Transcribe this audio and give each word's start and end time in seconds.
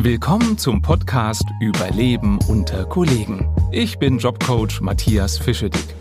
Willkommen 0.00 0.56
zum 0.56 0.80
Podcast 0.80 1.42
Überleben 1.60 2.38
unter 2.46 2.84
Kollegen. 2.84 3.52
Ich 3.72 3.98
bin 3.98 4.18
Jobcoach 4.18 4.80
Matthias 4.80 5.38
Fischedick. 5.38 5.92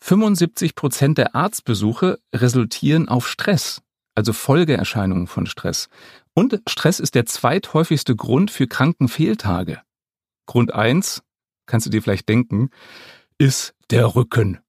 75 0.01 0.75
Prozent 0.75 1.17
der 1.17 1.33
Arztbesuche 1.33 2.19
resultieren 2.35 3.07
auf 3.07 3.27
Stress, 3.27 3.81
also 4.15 4.33
Folgeerscheinungen 4.33 5.27
von 5.27 5.45
Stress. 5.45 5.87
Und 6.33 6.61
Stress 6.67 6.99
ist 6.99 7.15
der 7.15 7.25
zweithäufigste 7.25 8.15
Grund 8.15 8.51
für 8.51 8.67
Krankenfehltage. 8.67 9.81
Grund 10.45 10.73
eins, 10.73 11.23
kannst 11.65 11.85
du 11.85 11.89
dir 11.89 12.01
vielleicht 12.01 12.27
denken, 12.27 12.69
ist 13.37 13.73
der 13.89 14.15
Rücken. 14.15 14.59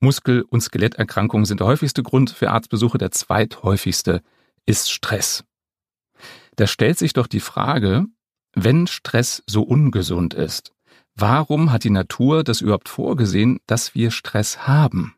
Muskel- 0.00 0.42
und 0.42 0.60
Skeletterkrankungen 0.60 1.46
sind 1.46 1.60
der 1.60 1.66
häufigste 1.66 2.02
Grund 2.02 2.30
für 2.30 2.50
Arztbesuche, 2.50 2.98
der 2.98 3.10
zweithäufigste 3.10 4.22
ist 4.66 4.90
Stress. 4.90 5.44
Da 6.56 6.66
stellt 6.66 6.98
sich 6.98 7.14
doch 7.14 7.26
die 7.26 7.40
Frage, 7.40 8.06
wenn 8.54 8.86
Stress 8.86 9.42
so 9.46 9.62
ungesund 9.62 10.34
ist, 10.34 10.72
warum 11.14 11.72
hat 11.72 11.84
die 11.84 11.90
Natur 11.90 12.44
das 12.44 12.60
überhaupt 12.60 12.88
vorgesehen, 12.88 13.60
dass 13.66 13.94
wir 13.94 14.10
Stress 14.10 14.66
haben? 14.66 15.16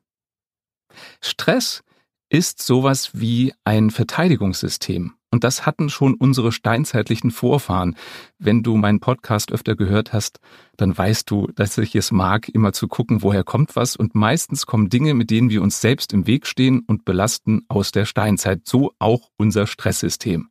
Stress 1.20 1.82
ist 2.28 2.62
sowas 2.62 3.10
wie 3.12 3.52
ein 3.64 3.90
Verteidigungssystem. 3.90 5.15
Und 5.36 5.44
das 5.44 5.66
hatten 5.66 5.90
schon 5.90 6.14
unsere 6.14 6.50
steinzeitlichen 6.50 7.30
Vorfahren. 7.30 7.94
Wenn 8.38 8.62
du 8.62 8.78
meinen 8.78 9.00
Podcast 9.00 9.52
öfter 9.52 9.76
gehört 9.76 10.14
hast, 10.14 10.40
dann 10.78 10.96
weißt 10.96 11.30
du, 11.30 11.48
dass 11.48 11.76
ich 11.76 11.94
es 11.94 12.10
mag, 12.10 12.48
immer 12.48 12.72
zu 12.72 12.88
gucken, 12.88 13.22
woher 13.22 13.44
kommt 13.44 13.76
was. 13.76 13.96
Und 13.96 14.14
meistens 14.14 14.64
kommen 14.64 14.88
Dinge, 14.88 15.12
mit 15.12 15.28
denen 15.28 15.50
wir 15.50 15.60
uns 15.60 15.82
selbst 15.82 16.14
im 16.14 16.26
Weg 16.26 16.46
stehen 16.46 16.80
und 16.86 17.04
belasten 17.04 17.66
aus 17.68 17.92
der 17.92 18.06
Steinzeit. 18.06 18.66
So 18.66 18.94
auch 18.98 19.28
unser 19.36 19.66
Stresssystem. 19.66 20.48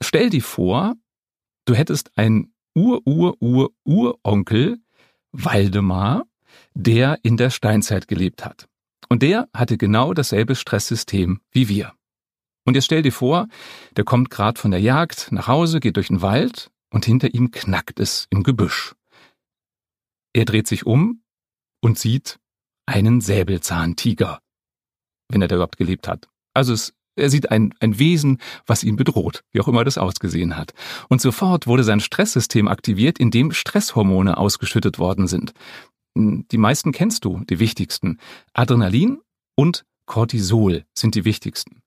Stell 0.00 0.30
dir 0.30 0.42
vor, 0.42 0.94
du 1.64 1.74
hättest 1.74 2.16
einen 2.16 2.54
Ur-Ur-Ur-Uronkel, 2.76 4.78
Waldemar, 5.32 6.26
der 6.74 7.18
in 7.24 7.36
der 7.36 7.50
Steinzeit 7.50 8.06
gelebt 8.06 8.44
hat. 8.44 8.68
Und 9.08 9.22
der 9.22 9.48
hatte 9.52 9.76
genau 9.76 10.14
dasselbe 10.14 10.54
Stresssystem 10.54 11.40
wie 11.50 11.68
wir. 11.68 11.92
Und 12.64 12.74
jetzt 12.74 12.86
stell 12.86 13.02
dir 13.02 13.12
vor, 13.12 13.48
der 13.96 14.04
kommt 14.04 14.30
gerade 14.30 14.58
von 14.58 14.70
der 14.70 14.80
Jagd 14.80 15.28
nach 15.30 15.48
Hause, 15.48 15.80
geht 15.80 15.96
durch 15.96 16.08
den 16.08 16.22
Wald 16.22 16.70
und 16.90 17.04
hinter 17.04 17.34
ihm 17.34 17.50
knackt 17.50 18.00
es 18.00 18.26
im 18.30 18.42
Gebüsch. 18.42 18.94
Er 20.32 20.44
dreht 20.44 20.66
sich 20.66 20.86
um 20.86 21.22
und 21.80 21.98
sieht 21.98 22.38
einen 22.86 23.20
Säbelzahntiger, 23.20 24.40
wenn 25.28 25.42
er 25.42 25.48
da 25.48 25.56
überhaupt 25.56 25.76
gelebt 25.76 26.08
hat. 26.08 26.28
Also 26.54 26.72
es, 26.72 26.94
er 27.16 27.30
sieht 27.30 27.50
ein, 27.50 27.74
ein 27.80 27.98
Wesen, 27.98 28.38
was 28.66 28.82
ihn 28.82 28.96
bedroht, 28.96 29.44
wie 29.52 29.60
auch 29.60 29.68
immer 29.68 29.84
das 29.84 29.98
ausgesehen 29.98 30.56
hat. 30.56 30.72
Und 31.08 31.20
sofort 31.20 31.66
wurde 31.66 31.84
sein 31.84 32.00
Stresssystem 32.00 32.68
aktiviert, 32.68 33.18
in 33.18 33.30
dem 33.30 33.52
Stresshormone 33.52 34.36
ausgeschüttet 34.36 34.98
worden 34.98 35.26
sind. 35.26 35.52
Die 36.16 36.58
meisten 36.58 36.92
kennst 36.92 37.24
du, 37.24 37.42
die 37.44 37.58
wichtigsten. 37.58 38.18
Adrenalin 38.52 39.20
und 39.56 39.84
Cortisol 40.06 40.84
sind 40.94 41.14
die 41.14 41.24
wichtigsten. 41.24 41.82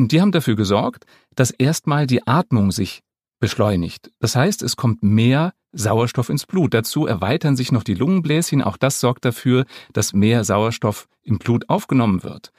Und 0.00 0.12
die 0.12 0.22
haben 0.22 0.32
dafür 0.32 0.56
gesorgt, 0.56 1.04
dass 1.34 1.50
erstmal 1.50 2.06
die 2.06 2.26
Atmung 2.26 2.72
sich 2.72 3.02
beschleunigt. 3.38 4.10
Das 4.18 4.34
heißt, 4.34 4.62
es 4.62 4.76
kommt 4.76 5.02
mehr 5.02 5.52
Sauerstoff 5.72 6.30
ins 6.30 6.46
Blut. 6.46 6.72
Dazu 6.72 7.04
erweitern 7.04 7.54
sich 7.54 7.70
noch 7.70 7.84
die 7.84 7.92
Lungenbläschen. 7.92 8.62
Auch 8.62 8.78
das 8.78 8.98
sorgt 8.98 9.26
dafür, 9.26 9.66
dass 9.92 10.14
mehr 10.14 10.42
Sauerstoff 10.42 11.06
im 11.22 11.38
Blut 11.38 11.68
aufgenommen 11.68 12.22
wird. 12.22 12.50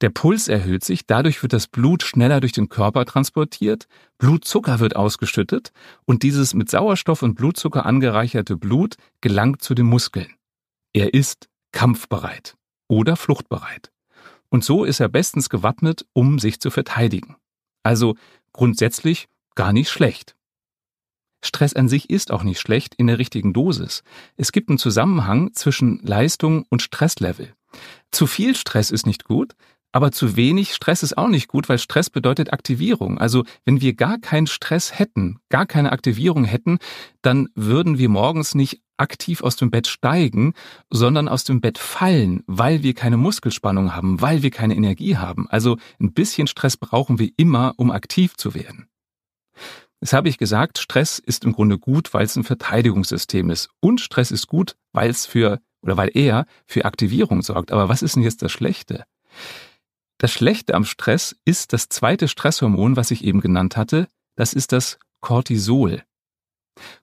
Der 0.00 0.10
Puls 0.10 0.48
erhöht 0.48 0.82
sich, 0.82 1.06
dadurch 1.06 1.40
wird 1.42 1.52
das 1.52 1.68
Blut 1.68 2.02
schneller 2.02 2.40
durch 2.40 2.52
den 2.52 2.68
Körper 2.68 3.04
transportiert, 3.04 3.86
Blutzucker 4.18 4.80
wird 4.80 4.96
ausgeschüttet 4.96 5.70
und 6.06 6.24
dieses 6.24 6.54
mit 6.54 6.70
Sauerstoff 6.70 7.22
und 7.22 7.36
Blutzucker 7.36 7.86
angereicherte 7.86 8.56
Blut 8.56 8.96
gelangt 9.20 9.62
zu 9.62 9.74
den 9.74 9.86
Muskeln. 9.86 10.34
Er 10.92 11.14
ist 11.14 11.48
kampfbereit 11.70 12.56
oder 12.88 13.14
fluchtbereit. 13.14 13.92
Und 14.50 14.64
so 14.64 14.84
ist 14.84 15.00
er 15.00 15.08
bestens 15.08 15.48
gewappnet, 15.48 16.06
um 16.12 16.38
sich 16.38 16.60
zu 16.60 16.70
verteidigen. 16.70 17.36
Also 17.82 18.16
grundsätzlich 18.52 19.28
gar 19.54 19.72
nicht 19.72 19.90
schlecht. 19.90 20.36
Stress 21.42 21.72
an 21.72 21.88
sich 21.88 22.10
ist 22.10 22.32
auch 22.32 22.42
nicht 22.42 22.60
schlecht 22.60 22.94
in 22.96 23.06
der 23.06 23.18
richtigen 23.18 23.52
Dosis. 23.52 24.02
Es 24.36 24.52
gibt 24.52 24.68
einen 24.68 24.78
Zusammenhang 24.78 25.54
zwischen 25.54 26.00
Leistung 26.02 26.66
und 26.68 26.82
Stresslevel. 26.82 27.54
Zu 28.10 28.26
viel 28.26 28.54
Stress 28.54 28.90
ist 28.90 29.06
nicht 29.06 29.24
gut, 29.24 29.54
aber 29.92 30.12
zu 30.12 30.36
wenig 30.36 30.74
Stress 30.74 31.02
ist 31.02 31.16
auch 31.16 31.28
nicht 31.28 31.48
gut, 31.48 31.68
weil 31.68 31.78
Stress 31.78 32.10
bedeutet 32.10 32.52
Aktivierung. 32.52 33.18
Also 33.18 33.44
wenn 33.64 33.80
wir 33.80 33.94
gar 33.94 34.18
keinen 34.18 34.46
Stress 34.46 34.98
hätten, 34.98 35.40
gar 35.48 35.66
keine 35.66 35.92
Aktivierung 35.92 36.44
hätten, 36.44 36.78
dann 37.22 37.48
würden 37.54 37.98
wir 37.98 38.08
morgens 38.08 38.54
nicht 38.54 38.82
aktiv 39.00 39.42
aus 39.42 39.56
dem 39.56 39.70
Bett 39.70 39.86
steigen, 39.86 40.54
sondern 40.90 41.28
aus 41.28 41.44
dem 41.44 41.60
Bett 41.60 41.78
fallen, 41.78 42.42
weil 42.46 42.82
wir 42.82 42.94
keine 42.94 43.16
Muskelspannung 43.16 43.94
haben, 43.94 44.20
weil 44.20 44.42
wir 44.42 44.50
keine 44.50 44.76
Energie 44.76 45.16
haben. 45.16 45.48
Also 45.48 45.78
ein 45.98 46.12
bisschen 46.12 46.46
Stress 46.46 46.76
brauchen 46.76 47.18
wir 47.18 47.30
immer, 47.36 47.74
um 47.76 47.90
aktiv 47.90 48.36
zu 48.36 48.54
werden. 48.54 48.86
Das 50.00 50.12
habe 50.14 50.28
ich 50.28 50.38
gesagt, 50.38 50.78
Stress 50.78 51.18
ist 51.18 51.44
im 51.44 51.52
Grunde 51.52 51.78
gut, 51.78 52.14
weil 52.14 52.24
es 52.24 52.36
ein 52.36 52.44
Verteidigungssystem 52.44 53.50
ist. 53.50 53.68
Und 53.80 54.00
Stress 54.00 54.30
ist 54.30 54.46
gut, 54.46 54.76
weil 54.92 55.10
es 55.10 55.26
für, 55.26 55.60
oder 55.82 55.96
weil 55.96 56.10
er 56.14 56.46
für 56.66 56.86
Aktivierung 56.86 57.42
sorgt. 57.42 57.70
Aber 57.70 57.88
was 57.88 58.00
ist 58.02 58.16
denn 58.16 58.22
jetzt 58.22 58.40
das 58.40 58.50
Schlechte? 58.50 59.04
Das 60.16 60.32
Schlechte 60.32 60.74
am 60.74 60.84
Stress 60.84 61.36
ist 61.44 61.72
das 61.72 61.88
zweite 61.88 62.28
Stresshormon, 62.28 62.96
was 62.96 63.10
ich 63.10 63.24
eben 63.24 63.40
genannt 63.40 63.76
hatte. 63.76 64.08
Das 64.36 64.54
ist 64.54 64.72
das 64.72 64.98
Cortisol. 65.20 66.02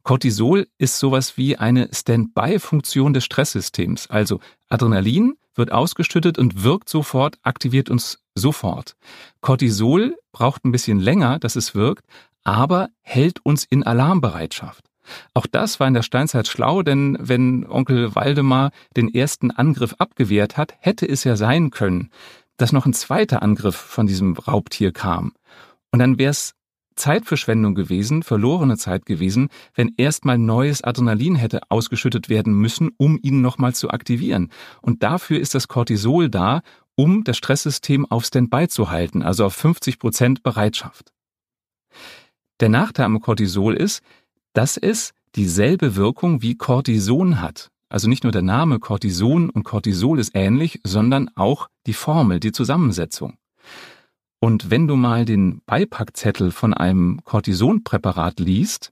Cortisol 0.04 0.68
ist 0.78 1.00
sowas 1.00 1.38
wie 1.38 1.58
eine 1.58 1.90
Standby-Funktion 1.92 3.14
des 3.14 3.26
Stresssystems. 3.26 4.09
Also 4.09 4.40
Adrenalin 4.70 5.35
wird 5.56 5.72
ausgeschüttet 5.72 6.38
und 6.38 6.64
wirkt 6.64 6.90
sofort, 6.90 7.38
aktiviert 7.41 7.90
uns 7.90 8.20
sofort. 8.35 8.96
Cortisol 9.41 10.16
braucht 10.32 10.66
ein 10.66 10.72
bisschen 10.72 11.00
länger, 11.00 11.40
dass 11.40 11.56
es 11.56 11.76
wirkt, 11.76 12.06
aber 12.44 12.90
hält 13.02 13.44
uns 13.44 13.66
in 13.66 13.84
Alarmbereitschaft. 13.84 14.85
Auch 15.34 15.47
das 15.47 15.80
war 15.80 15.88
in 15.88 15.94
der 15.94 16.03
Steinzeit 16.03 16.47
schlau, 16.47 16.84
denn 16.84 17.18
wenn 17.20 17.66
Onkel 17.66 18.16
Waldemar 18.16 18.72
den 18.96 19.14
ersten 19.14 19.52
Angriff 19.52 19.96
abgewehrt 20.00 20.58
hat, 20.58 20.76
hätte 20.80 21.08
es 21.08 21.23
ja 21.23 21.35
sein 21.35 21.72
können, 21.72 22.09
dass 22.58 22.72
noch 22.72 22.85
ein 22.85 22.94
zweiter 22.94 23.41
Angriff 23.41 23.76
von 23.76 24.08
diesem 24.08 24.34
Raubtier 24.34 24.91
kam. 24.91 25.34
Und 25.91 26.00
dann 26.00 26.18
wäre 26.18 26.32
es 26.32 26.56
Zeitverschwendung 26.97 27.76
gewesen, 27.76 28.23
verlorene 28.23 28.78
Zeit 28.78 29.05
gewesen, 29.05 29.49
wenn 29.73 29.94
erstmal 29.97 30.38
neues 30.38 30.84
Adrenalin 30.84 31.35
hätte 31.35 31.61
ausgeschüttet 31.70 32.29
werden 32.29 32.53
müssen, 32.53 32.91
um 32.97 33.17
ihn 33.22 33.41
nochmal 33.41 33.73
zu 33.73 33.90
aktivieren. 33.90 34.52
Und 34.82 35.03
dafür 35.03 35.40
ist 35.40 35.55
das 35.55 35.67
Cortisol 35.67 36.29
da, 36.29 36.61
um 36.96 37.23
das 37.23 37.38
Stresssystem 37.38 38.05
auf 38.05 38.26
Standby 38.26 38.67
zu 38.67 38.90
halten, 38.90 39.22
also 39.22 39.46
auf 39.46 39.53
50 39.53 39.99
Prozent 39.99 40.44
Bereitschaft. 40.44 41.14
Der 42.59 42.70
Nachteil 42.70 43.05
am 43.05 43.22
Cortisol 43.22 43.76
ist, 43.76 44.02
dass 44.53 44.78
es 44.78 45.14
dieselbe 45.35 45.96
Wirkung 45.96 46.41
wie 46.41 46.55
Cortison 46.55 47.40
hat. 47.40 47.70
Also 47.90 48.09
nicht 48.09 48.23
nur 48.23 48.32
der 48.32 48.41
Name 48.41 48.79
Cortison 48.79 49.49
und 49.49 49.64
Cortisol 49.64 50.20
ist 50.20 50.32
ähnlich, 50.34 50.82
sondern 50.84 51.29
auch 51.35 51.70
die 51.85 51.94
Formel, 51.94 52.40
die 52.40 52.52
Zusammensetzung. 52.52 53.38
Und 54.39 54.69
wenn 54.69 54.87
du 54.87 54.95
mal 54.95 55.25
den 55.25 55.61
Beipackzettel 55.66 56.51
von 56.51 56.73
einem 56.73 57.23
Cortisonpräparat 57.23 58.39
liest, 58.39 58.91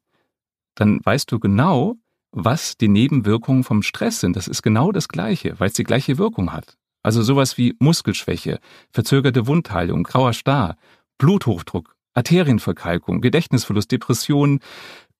dann 0.75 0.99
weißt 1.03 1.31
du 1.31 1.39
genau, 1.39 1.95
was 2.31 2.77
die 2.77 2.87
Nebenwirkungen 2.87 3.63
vom 3.63 3.81
Stress 3.81 4.19
sind. 4.19 4.35
Das 4.35 4.47
ist 4.47 4.61
genau 4.61 4.91
das 4.91 5.07
Gleiche, 5.07 5.59
weil 5.59 5.67
es 5.67 5.73
die 5.73 5.83
gleiche 5.83 6.17
Wirkung 6.17 6.51
hat. 6.51 6.77
Also 7.01 7.21
sowas 7.21 7.57
wie 7.57 7.75
Muskelschwäche, 7.79 8.59
verzögerte 8.91 9.47
Wundheilung, 9.47 10.03
grauer 10.03 10.33
Star, 10.33 10.75
Bluthochdruck, 11.17 11.95
Arterienverkalkung, 12.15 13.21
Gedächtnisverlust, 13.21 13.91
Depression, 13.91 14.59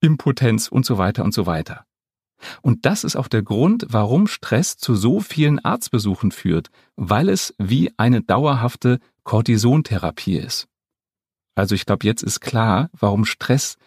Impotenz 0.02 0.68
und 0.68 0.86
so 0.86 0.98
weiter 0.98 1.24
und 1.24 1.34
so 1.34 1.46
weiter. 1.46 1.86
Und 2.62 2.86
das 2.86 3.04
ist 3.04 3.16
auch 3.16 3.28
der 3.28 3.44
Grund, 3.44 3.86
warum 3.90 4.28
Stress 4.28 4.78
zu 4.78 4.96
so 4.96 5.20
vielen 5.20 5.64
Arztbesuchen 5.64 6.32
führt, 6.32 6.70
weil 6.96 7.30
es 7.30 7.54
wie 7.58 7.92
eine 7.98 8.22
dauerhafte 8.22 9.00
Cortisontherapie 9.26 10.38
ist. 10.38 10.68
Also 11.56 11.76
ich 11.76 11.86
glaube, 11.86 12.06
jetzt 12.06 12.24
ist 12.24 12.40
klar, 12.40 12.90
warum 12.94 13.26
Stress 13.26 13.78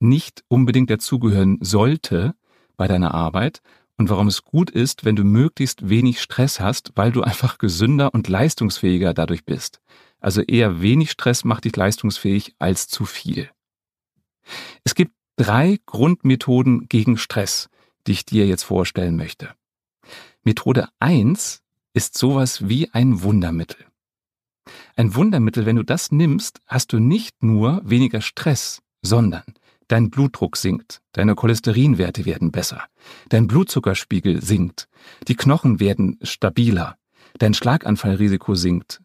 nicht 0.00 0.42
unbedingt 0.48 0.90
dazugehören 0.90 1.58
sollte 1.60 2.34
bei 2.76 2.88
deiner 2.88 3.14
Arbeit 3.14 3.62
und 3.96 4.10
warum 4.10 4.26
es 4.28 4.42
gut 4.42 4.70
ist, 4.70 5.04
wenn 5.04 5.16
du 5.16 5.24
möglichst 5.24 5.88
wenig 5.88 6.20
Stress 6.20 6.60
hast, 6.60 6.92
weil 6.96 7.12
du 7.12 7.22
einfach 7.22 7.58
gesünder 7.58 8.12
und 8.12 8.28
leistungsfähiger 8.28 9.14
dadurch 9.14 9.44
bist. 9.44 9.80
Also 10.20 10.42
eher 10.42 10.80
wenig 10.82 11.10
Stress 11.10 11.44
macht 11.44 11.64
dich 11.64 11.76
leistungsfähig 11.76 12.54
als 12.58 12.88
zu 12.88 13.04
viel. 13.04 13.50
Es 14.84 14.94
gibt 14.94 15.12
drei 15.36 15.78
Grundmethoden 15.86 16.88
gegen 16.88 17.16
Stress, 17.18 17.68
die 18.06 18.12
ich 18.12 18.24
dir 18.24 18.46
jetzt 18.46 18.62
vorstellen 18.62 19.16
möchte. 19.16 19.54
Methode 20.42 20.88
eins 21.00 21.62
ist 21.92 22.16
sowas 22.16 22.68
wie 22.68 22.90
ein 22.92 23.22
Wundermittel. 23.22 23.84
Ein 24.96 25.14
Wundermittel, 25.14 25.66
wenn 25.66 25.76
du 25.76 25.82
das 25.82 26.12
nimmst, 26.12 26.60
hast 26.66 26.92
du 26.92 26.98
nicht 26.98 27.42
nur 27.42 27.80
weniger 27.84 28.20
Stress, 28.20 28.82
sondern 29.02 29.44
dein 29.88 30.10
Blutdruck 30.10 30.56
sinkt, 30.56 31.00
deine 31.12 31.34
Cholesterinwerte 31.34 32.24
werden 32.24 32.50
besser, 32.50 32.84
dein 33.28 33.46
Blutzuckerspiegel 33.46 34.42
sinkt, 34.42 34.88
die 35.28 35.36
Knochen 35.36 35.80
werden 35.80 36.18
stabiler, 36.22 36.96
dein 37.38 37.54
Schlaganfallrisiko 37.54 38.54
sinkt. 38.54 39.00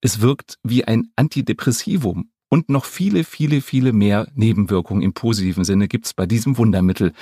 Es 0.00 0.20
wirkt 0.20 0.58
wie 0.62 0.84
ein 0.84 1.10
Antidepressivum 1.16 2.30
und 2.48 2.68
noch 2.68 2.84
viele, 2.84 3.24
viele, 3.24 3.60
viele 3.60 3.92
mehr 3.92 4.28
Nebenwirkungen 4.34 5.02
im 5.02 5.12
positiven 5.12 5.64
Sinne 5.64 5.88
gibt's 5.88 6.14
bei 6.14 6.26
diesem 6.26 6.56
Wundermittel. 6.56 7.12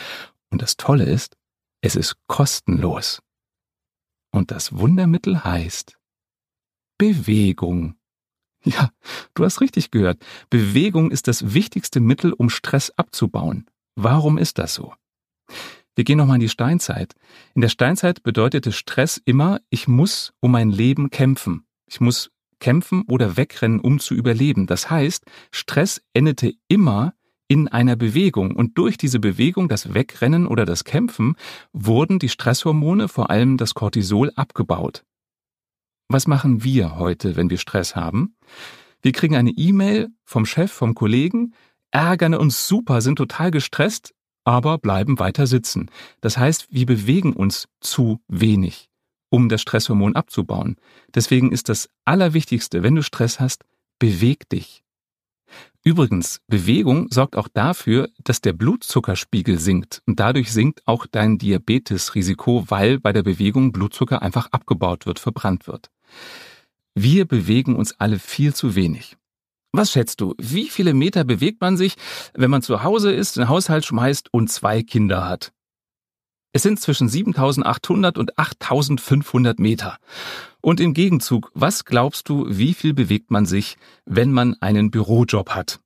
Und 0.51 0.63
das 0.63 0.77
Tolle 0.77 1.05
ist, 1.05 1.37
es 1.81 1.97
ist 1.97 2.17
kostenlos. 2.27 3.23
Und 4.31 4.51
das 4.51 4.77
Wundermittel 4.77 5.45
heißt 5.45 5.97
Bewegung. 7.03 7.97
Ja, 8.63 8.91
du 9.35 9.45
hast 9.45 9.61
richtig 9.61 9.91
gehört. 9.91 10.25
Bewegung 10.51 11.11
ist 11.11 11.27
das 11.27 11.53
wichtigste 11.53 11.99
Mittel, 11.99 12.33
um 12.33 12.49
Stress 12.49 12.91
abzubauen. 12.91 13.67
Warum 13.97 14.39
ist 14.39 14.59
das 14.59 14.75
so? 14.75 14.95
Wir 15.97 16.05
gehen 16.05 16.19
nochmal 16.19 16.37
in 16.37 16.43
die 16.43 16.49
Steinzeit. 16.49 17.17
In 17.57 17.61
der 17.61 17.71
Steinzeit 17.71 18.23
bedeutete 18.23 18.71
Stress 18.71 19.21
immer, 19.25 19.61
ich 19.69 19.89
muss 19.89 20.33
um 20.39 20.53
mein 20.53 20.71
Leben 20.71 21.11
kämpfen. 21.11 21.67
Ich 21.87 22.01
muss 22.01 22.31
kämpfen 22.61 23.03
oder 23.09 23.37
wegrennen, 23.37 23.81
um 23.81 23.99
zu 23.99 24.15
überleben. 24.15 24.69
Das 24.69 24.89
heißt, 24.89 25.25
Stress 25.51 26.01
endete 26.13 26.55
immer 26.69 27.15
in 27.49 27.67
einer 27.67 27.97
Bewegung. 27.97 28.55
Und 28.55 28.79
durch 28.79 28.97
diese 28.97 29.19
Bewegung, 29.19 29.69
das 29.69 29.93
Wegrennen 29.93 30.47
oder 30.47 30.67
das 30.67 30.85
Kämpfen, 30.85 31.35
wurden 31.73 32.21
die 32.21 32.29
Stresshormone, 32.29 33.09
vor 33.09 33.29
allem 33.29 33.57
das 33.57 33.75
Cortisol, 33.75 34.31
abgebaut. 34.37 35.03
Was 36.13 36.27
machen 36.27 36.63
wir 36.63 36.97
heute, 36.97 37.37
wenn 37.37 37.49
wir 37.49 37.57
Stress 37.57 37.97
haben? 37.97 38.37
Wir 39.01 39.13
kriegen 39.13 39.35
eine 39.35 39.53
E-Mail 39.53 40.11
vom 40.27 40.45
Chef, 40.45 40.71
vom 40.71 40.95
Kollegen, 40.95 41.55
ärgern 41.91 42.35
uns 42.35 42.69
super, 42.69 43.01
sind 43.01 43.17
total 43.17 43.51
gestresst, 43.51 44.13
aber 44.45 44.77
bleiben 44.77 45.19
weiter 45.19 45.47
sitzen. 45.47 45.91
Das 46.21 46.37
heißt, 46.37 46.67
wir 46.69 46.85
bewegen 46.85 47.33
uns 47.33 47.67
zu 47.81 48.21
wenig, 48.29 48.91
um 49.31 49.49
das 49.49 49.63
Stresshormon 49.63 50.15
abzubauen. 50.15 50.77
Deswegen 51.15 51.51
ist 51.51 51.71
das 51.71 51.89
Allerwichtigste, 52.05 52.83
wenn 52.83 52.95
du 52.95 53.03
Stress 53.03 53.41
hast, 53.41 53.65
beweg 53.99 54.47
dich. 54.51 54.85
Übrigens, 55.83 56.43
Bewegung 56.47 57.09
sorgt 57.11 57.37
auch 57.37 57.49
dafür, 57.49 58.11
dass 58.23 58.43
der 58.43 58.53
Blutzuckerspiegel 58.53 59.59
sinkt 59.59 60.03
und 60.07 60.21
dadurch 60.21 60.53
sinkt 60.53 60.87
auch 60.87 61.07
dein 61.07 61.39
Diabetesrisiko, 61.39 62.67
weil 62.69 63.01
bei 63.01 63.15
der 63.15 63.23
Bewegung 63.23 63.73
Blutzucker 63.73 64.21
einfach 64.21 64.49
abgebaut 64.53 65.07
wird, 65.07 65.19
verbrannt 65.19 65.67
wird. 65.67 65.91
Wir 66.95 67.27
bewegen 67.27 67.77
uns 67.77 67.95
alle 67.99 68.19
viel 68.19 68.55
zu 68.55 68.75
wenig. 68.75 69.17
Was 69.73 69.91
schätzt 69.91 70.21
du? 70.21 70.35
Wie 70.39 70.69
viele 70.69 70.93
Meter 70.93 71.25
bewegt 71.25 71.63
man 71.63 71.79
sich, 71.79 71.97
wenn 72.35 72.51
man 72.51 72.61
zu 72.63 72.83
Hause 72.83 73.13
ist, 73.13 73.37
den 73.37 73.49
Haushalt 73.49 73.87
schmeißt 73.87 74.33
und 74.33 74.49
zwei 74.49 74.83
Kinder 74.83 75.27
hat? 75.27 75.53
Es 76.53 76.63
sind 76.63 76.79
zwischen 76.79 77.09
7800 77.09 78.19
und 78.19 78.39
8500 78.39 79.59
Meter. 79.59 79.97
Und 80.61 80.81
im 80.81 80.93
Gegenzug, 80.93 81.51
was 81.55 81.87
glaubst 81.87 82.29
du, 82.29 82.45
wie 82.49 82.75
viel 82.75 82.93
bewegt 82.93 83.31
man 83.31 83.47
sich, 83.47 83.79
wenn 84.05 84.31
man 84.31 84.57
einen 84.61 84.91
Bürojob 84.91 85.51
hat? 85.51 85.81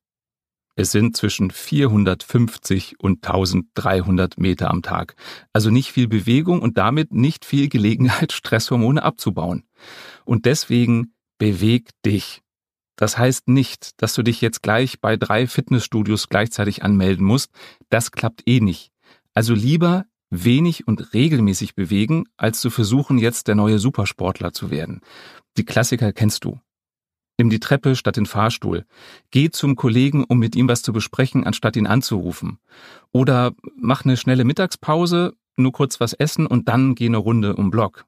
Es 0.77 0.93
sind 0.93 1.17
zwischen 1.17 1.51
450 1.51 3.01
und 3.01 3.27
1300 3.27 4.39
Meter 4.39 4.71
am 4.71 4.83
Tag. 4.83 5.17
Also 5.55 5.71
nicht 5.71 5.91
viel 5.91 6.07
Bewegung 6.07 6.61
und 6.61 6.77
damit 6.77 7.13
nicht 7.13 7.47
viel 7.47 7.69
Gelegenheit, 7.69 8.33
Stresshormone 8.33 9.03
abzubauen. 9.03 9.65
Und 10.27 10.45
deswegen 10.45 11.15
beweg 11.39 11.91
dich. 12.05 12.43
Das 12.97 13.17
heißt 13.17 13.49
nicht, 13.49 14.01
dass 14.03 14.15
du 14.15 14.23
dich 14.23 14.41
jetzt 14.43 14.63
gleich 14.63 15.01
bei 15.01 15.17
drei 15.17 15.47
Fitnessstudios 15.47 16.29
gleichzeitig 16.29 16.83
anmelden 16.83 17.25
musst. 17.25 17.51
Das 17.89 18.11
klappt 18.11 18.43
eh 18.47 18.61
nicht. 18.61 18.91
Also 19.35 19.55
lieber 19.55 20.05
wenig 20.31 20.87
und 20.87 21.15
regelmäßig 21.15 21.75
bewegen, 21.75 22.25
als 22.37 22.61
zu 22.61 22.69
versuchen, 22.69 23.19
jetzt 23.19 23.49
der 23.49 23.55
neue 23.55 23.79
Supersportler 23.79 24.53
zu 24.53 24.71
werden. 24.71 25.01
Die 25.57 25.65
Klassiker 25.65 26.13
kennst 26.13 26.45
du. 26.45 26.61
Nimm 27.39 27.51
die 27.51 27.61
Treppe 27.61 27.97
statt 27.97 28.17
den 28.17 28.27
Fahrstuhl. 28.27 28.87
Geh 29.31 29.51
zum 29.51 29.77
Kollegen, 29.77 30.25
um 30.25 30.39
mit 30.39 30.57
ihm 30.57 30.69
was 30.69 30.83
zu 30.83 30.93
besprechen, 30.93 31.45
anstatt 31.45 31.77
ihn 31.77 31.87
anzurufen. 31.87 32.59
Oder 33.13 33.53
mach 33.77 34.05
eine 34.05 34.17
schnelle 34.17 34.45
Mittagspause, 34.45 35.35
nur 35.57 35.73
kurz 35.73 36.01
was 36.01 36.15
essen 36.15 36.47
und 36.47 36.69
dann 36.69 36.95
geh 36.95 37.07
eine 37.07 37.19
Runde 37.19 37.57
um 37.57 37.71
Block. 37.71 38.07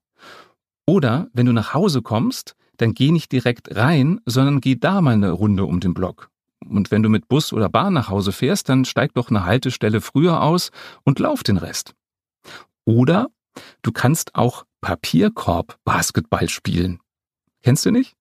Oder 0.87 1.29
wenn 1.35 1.47
du 1.47 1.53
nach 1.53 1.75
Hause 1.75 2.01
kommst, 2.01 2.57
dann 2.79 2.95
geh 2.95 3.11
nicht 3.11 3.31
direkt 3.33 3.77
rein, 3.77 4.21
sondern 4.25 4.61
geh 4.61 4.77
da 4.77 5.03
mal 5.03 5.15
eine 5.15 5.33
Runde 5.33 5.67
um 5.67 5.81
den 5.81 5.93
Block. 5.93 6.31
Und 6.67 6.91
wenn 6.91 7.03
du 7.03 7.09
mit 7.09 7.29
Bus 7.29 7.53
oder 7.53 7.69
Bahn 7.69 7.93
nach 7.93 8.09
Hause 8.09 8.33
fährst, 8.33 8.69
dann 8.69 8.85
steig 8.85 9.15
doch 9.15 9.29
eine 9.31 9.45
Haltestelle 9.45 10.01
früher 10.01 10.43
aus 10.43 10.71
und 11.05 11.19
lauf 11.19 11.43
den 11.43 11.57
Rest. 11.57 11.95
Oder 12.85 13.29
du 13.83 13.93
kannst 13.93 14.35
auch 14.35 14.65
Papierkorb 14.81 15.79
Basketball 15.85 16.49
spielen. 16.49 17.01
Kennst 17.63 17.85
du 17.85 17.91
nicht? 17.91 18.15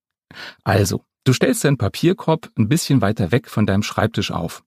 Also, 0.63 1.03
du 1.23 1.33
stellst 1.33 1.63
deinen 1.63 1.77
Papierkorb 1.77 2.49
ein 2.57 2.69
bisschen 2.69 3.01
weiter 3.01 3.31
weg 3.31 3.49
von 3.49 3.65
deinem 3.65 3.83
Schreibtisch 3.83 4.31
auf. 4.31 4.63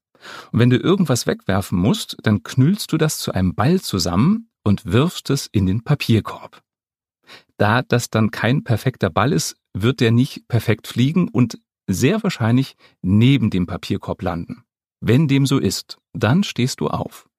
Und 0.52 0.58
wenn 0.58 0.70
du 0.70 0.76
irgendwas 0.76 1.26
wegwerfen 1.26 1.78
musst, 1.78 2.16
dann 2.22 2.42
knüllst 2.42 2.92
du 2.92 2.98
das 2.98 3.18
zu 3.18 3.32
einem 3.32 3.54
Ball 3.54 3.80
zusammen 3.80 4.50
und 4.64 4.84
wirfst 4.84 5.30
es 5.30 5.46
in 5.46 5.66
den 5.66 5.82
Papierkorb. 5.82 6.62
Da 7.56 7.82
das 7.82 8.10
dann 8.10 8.30
kein 8.30 8.64
perfekter 8.64 9.10
Ball 9.10 9.32
ist, 9.32 9.56
wird 9.72 10.00
der 10.00 10.10
nicht 10.10 10.48
perfekt 10.48 10.86
fliegen 10.86 11.28
und 11.28 11.58
sehr 11.86 12.22
wahrscheinlich 12.22 12.76
neben 13.02 13.50
dem 13.50 13.66
Papierkorb 13.66 14.22
landen. 14.22 14.64
Wenn 15.00 15.28
dem 15.28 15.46
so 15.46 15.58
ist, 15.58 15.98
dann 16.12 16.44
stehst 16.44 16.80
du 16.80 16.88
auf 16.88 17.30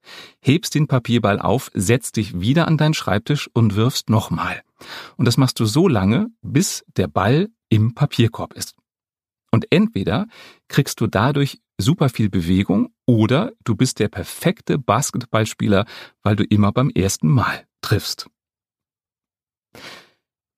hebst 0.42 0.75
den 0.75 0.88
Papierball 0.88 1.40
auf, 1.40 1.72
setzt 1.74 2.18
dich 2.18 2.40
wieder 2.40 2.68
an 2.68 2.78
deinen 2.78 2.94
Schreibtisch 2.94 3.50
und 3.54 3.75
wirfst 3.75 4.10
nochmal. 4.10 4.62
Und 5.18 5.25
das 5.25 5.38
machst 5.38 5.60
du 5.60 5.66
so 5.66 5.88
lange, 5.88 6.28
bis 6.42 6.84
der 6.96 7.08
Ball 7.08 7.50
im 7.72 7.96
Papierkorb 7.96 8.54
ist. 8.54 8.75
Und 9.51 9.66
entweder 9.72 10.28
kriegst 10.68 11.01
du 11.01 11.08
dadurch 11.08 11.60
super 11.80 12.10
viel 12.10 12.30
Bewegung 12.30 12.94
oder 13.06 13.54
du 13.63 13.75
bist 13.75 14.00
der 14.00 14.08
perfekte 14.08 14.78
Basketballspieler, 14.78 15.86
weil 16.22 16.36
du 16.36 16.44
immer 16.44 16.72
beim 16.72 16.90
ersten 16.90 17.28
Mal 17.28 17.66
triffst. 17.82 18.28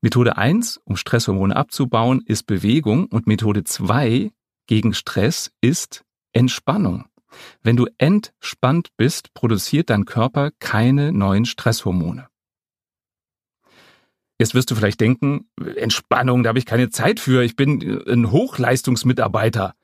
Methode 0.01 0.37
1, 0.37 0.81
um 0.83 0.97
Stresshormone 0.97 1.55
abzubauen, 1.55 2.21
ist 2.25 2.43
Bewegung 2.43 3.05
und 3.05 3.25
Methode 3.25 3.63
2 3.63 4.31
gegen 4.67 4.93
Stress 4.93 5.51
ist 5.61 6.03
Entspannung. 6.33 7.05
Wenn 7.61 7.77
du 7.77 7.87
entspannt 7.97 8.89
bist, 8.97 9.33
produziert 9.33 9.89
dein 9.89 10.05
Körper 10.05 10.51
keine 10.59 11.11
neuen 11.11 11.45
Stresshormone. 11.45 12.27
Jetzt 14.39 14.55
wirst 14.55 14.71
du 14.71 14.75
vielleicht 14.75 14.99
denken, 14.99 15.47
Entspannung, 15.75 16.43
da 16.43 16.49
habe 16.49 16.59
ich 16.59 16.65
keine 16.65 16.89
Zeit 16.89 17.19
für, 17.19 17.43
ich 17.43 17.55
bin 17.55 18.01
ein 18.07 18.31
Hochleistungsmitarbeiter. 18.31 19.75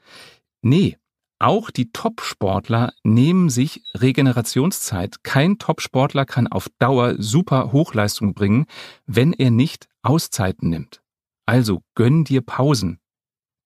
Nee, 0.62 0.98
auch 1.40 1.72
die 1.72 1.92
Top-Sportler 1.94 2.92
nehmen 3.04 3.50
sich 3.50 3.82
Regenerationszeit. 3.96 5.24
Kein 5.24 5.58
Top-Sportler 5.58 6.26
kann 6.26 6.48
auf 6.48 6.68
Dauer 6.80 7.16
super 7.18 7.72
Hochleistung 7.72 8.34
bringen, 8.34 8.66
wenn 9.06 9.32
er 9.32 9.50
nicht 9.50 9.88
Auszeiten 10.02 10.70
nimmt. 10.70 11.02
Also 11.46 11.82
gönn 11.96 12.26
dir 12.26 12.42
Pausen. 12.42 13.00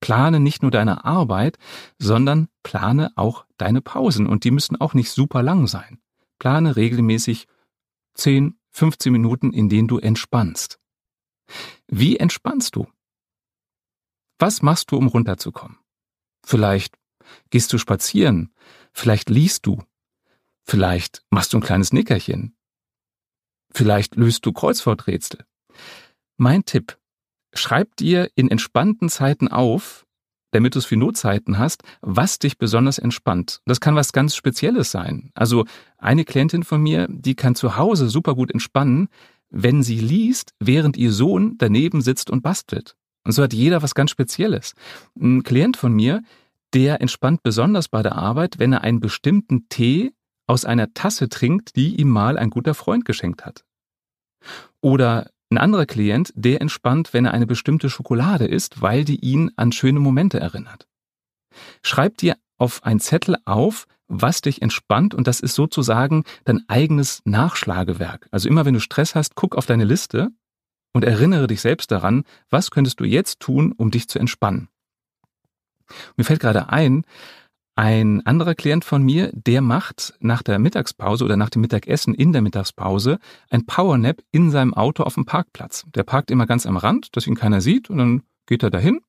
Plane 0.00 0.38
nicht 0.38 0.62
nur 0.62 0.70
deine 0.70 1.04
Arbeit, 1.04 1.58
sondern 1.98 2.48
plane 2.62 3.10
auch 3.16 3.44
deine 3.56 3.80
Pausen. 3.80 4.26
Und 4.26 4.44
die 4.44 4.52
müssen 4.52 4.80
auch 4.80 4.94
nicht 4.94 5.10
super 5.10 5.42
lang 5.42 5.66
sein. 5.66 5.98
Plane 6.38 6.76
regelmäßig 6.76 7.48
10, 8.14 8.56
15 8.74 9.12
Minuten, 9.12 9.52
in 9.52 9.68
denen 9.68 9.88
du 9.88 9.98
entspannst. 9.98 10.80
Wie 11.86 12.16
entspannst 12.16 12.74
du? 12.74 12.86
Was 14.38 14.62
machst 14.62 14.90
du, 14.90 14.96
um 14.96 15.06
runterzukommen? 15.06 15.78
Vielleicht 16.44 16.98
gehst 17.50 17.72
du 17.72 17.78
spazieren, 17.78 18.52
vielleicht 18.92 19.30
liest 19.30 19.64
du, 19.66 19.82
vielleicht 20.64 21.24
machst 21.30 21.52
du 21.52 21.58
ein 21.58 21.62
kleines 21.62 21.92
Nickerchen, 21.92 22.56
vielleicht 23.70 24.16
löst 24.16 24.44
du 24.44 24.52
Kreuzworträtsel. 24.52 25.46
Mein 26.36 26.64
Tipp, 26.64 26.98
schreib 27.54 27.96
dir 27.96 28.30
in 28.34 28.50
entspannten 28.50 29.08
Zeiten 29.08 29.48
auf, 29.48 30.04
damit 30.54 30.74
du 30.74 30.78
es 30.78 30.84
für 30.84 30.96
Notzeiten 30.96 31.58
hast, 31.58 31.82
was 32.00 32.38
dich 32.38 32.58
besonders 32.58 32.98
entspannt. 32.98 33.60
Das 33.66 33.80
kann 33.80 33.96
was 33.96 34.12
ganz 34.12 34.36
Spezielles 34.36 34.90
sein. 34.90 35.30
Also 35.34 35.64
eine 35.98 36.24
Klientin 36.24 36.62
von 36.62 36.80
mir, 36.80 37.08
die 37.10 37.34
kann 37.34 37.56
zu 37.56 37.76
Hause 37.76 38.08
super 38.08 38.34
gut 38.36 38.52
entspannen, 38.52 39.08
wenn 39.50 39.82
sie 39.82 39.98
liest, 39.98 40.54
während 40.60 40.96
ihr 40.96 41.12
Sohn 41.12 41.56
daneben 41.58 42.02
sitzt 42.02 42.30
und 42.30 42.42
bastelt. 42.42 42.94
Und 43.24 43.32
so 43.32 43.42
hat 43.42 43.52
jeder 43.52 43.82
was 43.82 43.94
ganz 43.94 44.12
Spezielles. 44.12 44.74
Ein 45.18 45.42
Klient 45.42 45.76
von 45.76 45.92
mir, 45.92 46.22
der 46.72 47.00
entspannt 47.00 47.42
besonders 47.42 47.88
bei 47.88 48.02
der 48.02 48.14
Arbeit, 48.14 48.58
wenn 48.58 48.72
er 48.72 48.82
einen 48.82 49.00
bestimmten 49.00 49.68
Tee 49.68 50.12
aus 50.46 50.64
einer 50.64 50.92
Tasse 50.94 51.28
trinkt, 51.28 51.74
die 51.74 51.96
ihm 51.96 52.10
mal 52.10 52.38
ein 52.38 52.50
guter 52.50 52.74
Freund 52.74 53.04
geschenkt 53.04 53.44
hat. 53.44 53.64
Oder 54.80 55.30
ein 55.54 55.58
anderer 55.58 55.86
Klient, 55.86 56.32
der 56.34 56.60
entspannt, 56.60 57.12
wenn 57.12 57.24
er 57.24 57.32
eine 57.32 57.46
bestimmte 57.46 57.88
Schokolade 57.88 58.46
isst, 58.46 58.82
weil 58.82 59.04
die 59.04 59.20
ihn 59.20 59.50
an 59.56 59.72
schöne 59.72 60.00
Momente 60.00 60.40
erinnert. 60.40 60.86
Schreib 61.82 62.18
dir 62.18 62.36
auf 62.58 62.82
ein 62.84 63.00
Zettel 63.00 63.36
auf, 63.44 63.86
was 64.08 64.40
dich 64.40 64.62
entspannt 64.62 65.14
und 65.14 65.26
das 65.26 65.40
ist 65.40 65.54
sozusagen 65.54 66.24
dein 66.44 66.64
eigenes 66.68 67.22
Nachschlagewerk. 67.24 68.28
Also 68.30 68.48
immer 68.48 68.64
wenn 68.64 68.74
du 68.74 68.80
Stress 68.80 69.14
hast, 69.14 69.34
guck 69.34 69.56
auf 69.56 69.66
deine 69.66 69.84
Liste 69.84 70.30
und 70.92 71.04
erinnere 71.04 71.46
dich 71.46 71.60
selbst 71.60 71.90
daran, 71.90 72.24
was 72.50 72.70
könntest 72.70 73.00
du 73.00 73.04
jetzt 73.04 73.40
tun, 73.40 73.72
um 73.76 73.90
dich 73.90 74.08
zu 74.08 74.18
entspannen. 74.18 74.68
Mir 76.16 76.24
fällt 76.24 76.40
gerade 76.40 76.68
ein, 76.70 77.04
ein 77.76 78.24
anderer 78.24 78.54
Klient 78.54 78.84
von 78.84 79.02
mir, 79.02 79.30
der 79.32 79.60
macht 79.60 80.14
nach 80.20 80.42
der 80.42 80.58
Mittagspause 80.58 81.24
oder 81.24 81.36
nach 81.36 81.50
dem 81.50 81.62
Mittagessen 81.62 82.14
in 82.14 82.32
der 82.32 82.42
Mittagspause 82.42 83.18
ein 83.50 83.66
Powernap 83.66 84.22
in 84.30 84.50
seinem 84.50 84.74
Auto 84.74 85.02
auf 85.02 85.14
dem 85.14 85.24
Parkplatz. 85.24 85.84
Der 85.94 86.04
parkt 86.04 86.30
immer 86.30 86.46
ganz 86.46 86.66
am 86.66 86.76
Rand, 86.76 87.16
dass 87.16 87.26
ihn 87.26 87.34
keiner 87.34 87.60
sieht 87.60 87.90
und 87.90 87.98
dann 87.98 88.22
geht 88.46 88.62
er 88.62 88.70
dahin, 88.70 89.00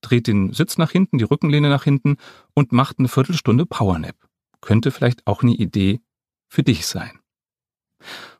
dreht 0.00 0.26
den 0.28 0.52
Sitz 0.52 0.78
nach 0.78 0.90
hinten, 0.90 1.18
die 1.18 1.24
Rückenlehne 1.24 1.68
nach 1.68 1.84
hinten 1.84 2.16
und 2.54 2.72
macht 2.72 2.98
eine 2.98 3.08
Viertelstunde 3.08 3.66
Powernap. 3.66 4.16
Könnte 4.60 4.90
vielleicht 4.92 5.26
auch 5.26 5.42
eine 5.42 5.54
Idee 5.54 6.00
für 6.48 6.62
dich 6.62 6.86
sein. 6.86 7.18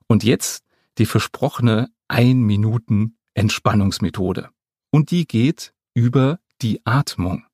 Und 0.07 0.23
jetzt 0.23 0.65
die 0.99 1.07
versprochene 1.07 1.91
ein 2.07 2.43
Minuten 2.43 3.17
Entspannungsmethode. 3.35 4.51
Und 4.93 5.11
die 5.11 5.27
geht 5.27 5.75
über 5.95 6.39
die 6.63 6.81
Atmung. 6.85 7.45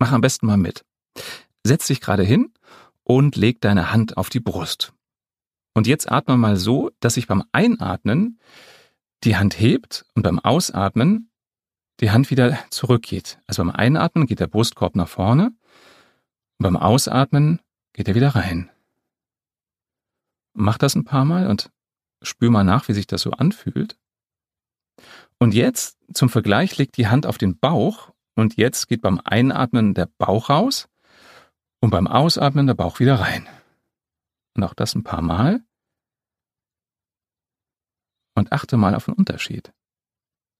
Mach 0.00 0.12
am 0.12 0.20
besten 0.20 0.46
mal 0.46 0.56
mit. 0.56 0.84
Setz 1.66 1.86
dich 1.86 2.00
gerade 2.00 2.22
hin 2.22 2.52
und 3.02 3.36
leg 3.36 3.60
deine 3.60 3.92
Hand 3.92 4.16
auf 4.16 4.28
die 4.28 4.40
Brust. 4.40 4.92
Und 5.74 5.86
jetzt 5.86 6.10
atme 6.10 6.36
mal 6.36 6.56
so, 6.56 6.90
dass 7.00 7.14
sich 7.14 7.26
beim 7.26 7.44
Einatmen 7.52 8.38
die 9.24 9.36
Hand 9.36 9.58
hebt 9.58 10.06
und 10.14 10.22
beim 10.22 10.38
Ausatmen 10.38 11.30
die 12.00 12.10
Hand 12.10 12.30
wieder 12.30 12.58
zurückgeht. 12.70 13.38
Also 13.46 13.62
beim 13.62 13.70
Einatmen 13.70 14.26
geht 14.26 14.40
der 14.40 14.46
Brustkorb 14.46 14.96
nach 14.96 15.08
vorne 15.08 15.46
und 15.46 16.62
beim 16.62 16.76
Ausatmen 16.76 17.60
geht 17.92 18.08
er 18.08 18.14
wieder 18.14 18.34
rein. 18.34 18.70
Mach 20.54 20.78
das 20.78 20.94
ein 20.94 21.04
paar 21.04 21.24
Mal 21.24 21.48
und 21.48 21.70
spür 22.22 22.50
mal 22.50 22.64
nach, 22.64 22.88
wie 22.88 22.94
sich 22.94 23.06
das 23.06 23.22
so 23.22 23.32
anfühlt. 23.32 23.98
Und 25.38 25.52
jetzt 25.52 25.98
zum 26.14 26.28
Vergleich 26.28 26.78
legt 26.78 26.96
die 26.96 27.08
Hand 27.08 27.26
auf 27.26 27.38
den 27.38 27.58
Bauch 27.58 28.12
und 28.34 28.56
jetzt 28.56 28.88
geht 28.88 29.02
beim 29.02 29.20
Einatmen 29.24 29.94
der 29.94 30.08
Bauch 30.18 30.48
raus 30.48 30.88
und 31.80 31.90
beim 31.90 32.06
Ausatmen 32.06 32.66
der 32.66 32.74
Bauch 32.74 33.00
wieder 33.00 33.20
rein. 33.20 33.48
Und 34.54 34.64
auch 34.64 34.74
das 34.74 34.94
ein 34.94 35.04
paar 35.04 35.22
Mal. 35.22 35.62
Und 38.34 38.52
achte 38.52 38.76
mal 38.76 38.94
auf 38.94 39.06
den 39.06 39.14
Unterschied. 39.14 39.72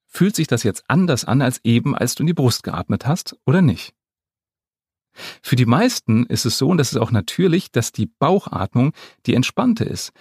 Fühlt 0.06 0.37
sich 0.37 0.46
das 0.46 0.62
jetzt 0.62 0.85
anders 0.88 1.25
an 1.25 1.42
als 1.42 1.61
eben, 1.64 1.94
als 1.94 2.14
du 2.14 2.23
in 2.23 2.26
die 2.26 2.32
Brust 2.32 2.62
geatmet 2.62 3.06
hast 3.06 3.37
oder 3.44 3.61
nicht? 3.61 3.94
Für 5.42 5.56
die 5.56 5.66
meisten 5.66 6.26
ist 6.26 6.44
es 6.44 6.58
so, 6.58 6.68
und 6.68 6.78
das 6.78 6.92
ist 6.92 6.99
auch 6.99 7.11
natürlich, 7.11 7.73
dass 7.73 7.92
die 7.92 8.06
Bauchatmung 8.06 8.92
die 9.25 9.35
entspannte 9.35 9.85
ist. 9.85 10.12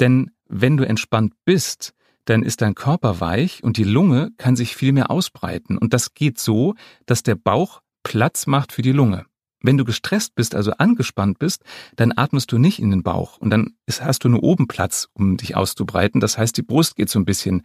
Denn 0.00 0.30
wenn 0.46 0.76
du 0.76 0.86
entspannt 0.86 1.34
bist, 1.44 1.92
dann 2.24 2.42
ist 2.42 2.62
dein 2.62 2.74
Körper 2.74 3.20
weich 3.20 3.62
und 3.62 3.76
die 3.76 3.84
Lunge 3.84 4.32
kann 4.38 4.56
sich 4.56 4.76
viel 4.76 4.92
mehr 4.92 5.10
ausbreiten. 5.10 5.76
Und 5.76 5.92
das 5.92 6.14
geht 6.14 6.38
so, 6.38 6.74
dass 7.06 7.22
der 7.22 7.34
Bauch 7.34 7.82
Platz 8.02 8.46
macht 8.46 8.72
für 8.72 8.82
die 8.82 8.92
Lunge. 8.92 9.26
Wenn 9.64 9.78
du 9.78 9.84
gestresst 9.86 10.34
bist, 10.34 10.54
also 10.54 10.72
angespannt 10.72 11.38
bist, 11.38 11.62
dann 11.96 12.12
atmest 12.14 12.52
du 12.52 12.58
nicht 12.58 12.78
in 12.78 12.90
den 12.90 13.02
Bauch 13.02 13.38
und 13.38 13.48
dann 13.48 13.76
hast 13.90 14.22
du 14.22 14.28
nur 14.28 14.42
oben 14.42 14.68
Platz, 14.68 15.08
um 15.14 15.38
dich 15.38 15.56
auszubreiten. 15.56 16.20
Das 16.20 16.36
heißt, 16.36 16.54
die 16.58 16.62
Brust 16.62 16.96
geht 16.96 17.08
so 17.08 17.18
ein 17.18 17.24
bisschen 17.24 17.62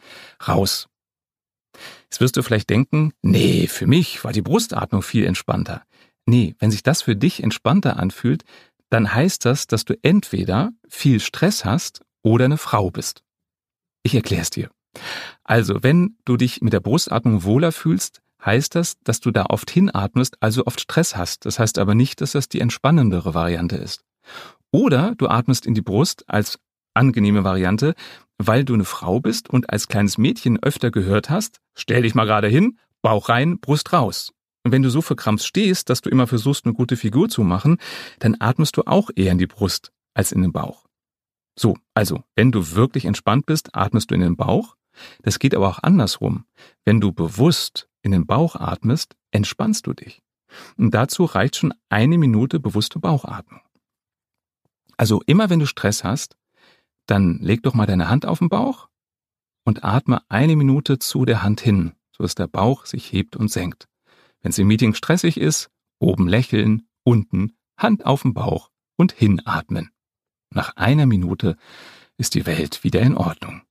raus. 0.48 0.88
Jetzt 2.04 2.22
wirst 2.22 2.38
du 2.38 2.42
vielleicht 2.42 2.70
denken, 2.70 3.12
nee, 3.22 3.68
für 3.68 3.86
mich 3.86 4.24
war 4.24 4.32
die 4.32 4.42
Brustatmung 4.42 5.02
viel 5.02 5.26
entspannter. 5.26 5.84
Nee, 6.26 6.56
wenn 6.60 6.72
sich 6.72 6.84
das 6.84 7.02
für 7.02 7.18
dich 7.18 7.44
entspannter 7.44 7.98
anfühlt, 7.98 8.46
dann 8.90 9.14
heißt 9.14 9.44
das, 9.44 9.68
dass 9.68 9.84
du 9.84 9.94
entweder 10.02 10.72
viel 10.88 11.20
Stress 11.20 11.66
hast 11.66 12.02
oder 12.24 12.46
eine 12.46 12.58
Frau 12.58 12.92
bist. 12.92 13.24
Ich 14.04 14.16
erkläre 14.16 14.44
es 14.44 14.50
dir. 14.50 14.70
Also, 15.44 15.84
wenn 15.84 16.16
du 16.24 16.38
dich 16.38 16.62
mit 16.62 16.72
der 16.72 16.80
Brustatmung 16.80 17.44
wohler 17.44 17.74
fühlst, 17.74 18.22
heißt 18.44 18.76
das, 18.76 18.98
dass 19.04 19.20
du 19.20 19.32
da 19.32 19.46
oft 19.50 19.70
hinatmest, 19.70 20.38
also 20.40 20.66
oft 20.66 20.80
Stress 20.80 21.16
hast. 21.16 21.46
Das 21.46 21.60
heißt 21.60 21.78
aber 21.78 21.96
nicht, 21.96 22.22
dass 22.22 22.32
das 22.32 22.50
die 22.50 22.62
entspannendere 22.62 23.34
Variante 23.34 23.76
ist. 23.76 24.04
Oder 24.72 25.16
du 25.16 25.28
atmest 25.28 25.66
in 25.66 25.74
die 25.74 25.82
Brust 25.82 26.24
als 26.28 26.60
angenehme 26.94 27.44
Variante, 27.44 27.96
weil 28.38 28.64
du 28.64 28.74
eine 28.74 28.86
Frau 28.86 29.20
bist 29.20 29.50
und 29.50 29.70
als 29.70 29.88
kleines 29.88 30.18
Mädchen 30.18 30.62
öfter 30.62 30.92
gehört 30.92 31.30
hast, 31.30 31.60
stell 31.76 32.04
dich 32.04 32.16
mal 32.16 32.26
gerade 32.26 32.48
hin, 32.48 32.80
Bauch 33.02 33.30
rein, 33.30 33.60
Brust 33.60 33.94
raus. 33.94 34.34
Und 34.64 34.72
wenn 34.72 34.82
du 34.82 34.90
so 34.90 35.02
verkrampft 35.02 35.46
stehst, 35.46 35.90
dass 35.90 36.02
du 36.02 36.10
immer 36.10 36.28
versuchst, 36.28 36.66
eine 36.66 36.74
gute 36.74 36.98
Figur 36.98 37.30
zu 37.30 37.44
machen, 37.44 37.78
dann 38.20 38.36
atmest 38.40 38.78
du 38.78 38.84
auch 38.84 39.10
eher 39.16 39.32
in 39.32 39.38
die 39.38 39.48
Brust 39.48 39.92
als 40.14 40.32
in 40.32 40.42
den 40.42 40.52
Bauch. 40.52 40.86
So, 41.58 41.76
also, 41.94 42.24
wenn 42.36 42.52
du 42.52 42.72
wirklich 42.72 43.06
entspannt 43.06 43.46
bist, 43.46 43.76
atmest 43.76 44.12
du 44.12 44.16
in 44.16 44.22
den 44.22 44.38
Bauch. 44.38 44.76
Das 45.22 45.40
geht 45.40 45.56
aber 45.56 45.68
auch 45.68 45.80
andersrum. 45.84 46.46
Wenn 46.86 47.02
du 47.02 47.12
bewusst 47.12 47.89
in 48.02 48.12
den 48.12 48.26
Bauch 48.26 48.56
atmest, 48.56 49.16
entspannst 49.32 49.88
du 49.88 49.94
dich. 49.94 50.22
Und 50.78 50.94
dazu 50.94 51.26
reicht 51.26 51.58
schon 51.58 51.74
eine 51.90 52.18
Minute 52.18 52.60
bewusste 52.60 53.00
Bauchatmung. 53.00 53.62
Also 54.98 55.22
immer 55.26 55.50
wenn 55.50 55.60
du 55.60 55.66
Stress 55.66 56.04
hast, 56.04 56.38
dann 57.06 57.40
leg 57.40 57.64
doch 57.64 57.74
mal 57.74 57.86
deine 57.86 58.10
Hand 58.10 58.26
auf 58.26 58.40
den 58.40 58.50
Bauch 58.50 58.90
und 59.64 59.84
atme 59.84 60.22
eine 60.30 60.56
Minute 60.56 61.00
zu 61.00 61.26
der 61.26 61.44
Hand 61.44 61.62
hin, 61.62 61.94
so 62.12 62.24
dass 62.24 62.36
der 62.36 62.48
Bauch 62.48 62.86
sich 62.86 63.12
hebt 63.12 63.36
und 63.36 63.50
senkt. 63.50 63.88
Wenn 64.42 64.52
es 64.52 64.58
im 64.58 64.68
Meeting 64.68 64.94
stressig 64.94 65.38
ist, 65.38 65.70
oben 66.00 66.28
lächeln, 66.28 66.88
unten 67.04 67.56
Hand 67.78 68.06
auf 68.06 68.24
den 68.24 68.34
Bauch 68.34 68.72
und 68.98 69.12
hinatmen. 69.12 69.92
Nach 70.52 70.76
einer 70.76 71.06
Minute 71.06 71.56
ist 72.18 72.36
die 72.36 72.46
Welt 72.46 72.84
wieder 72.84 73.02
in 73.02 73.16
Ordnung. 73.16 73.62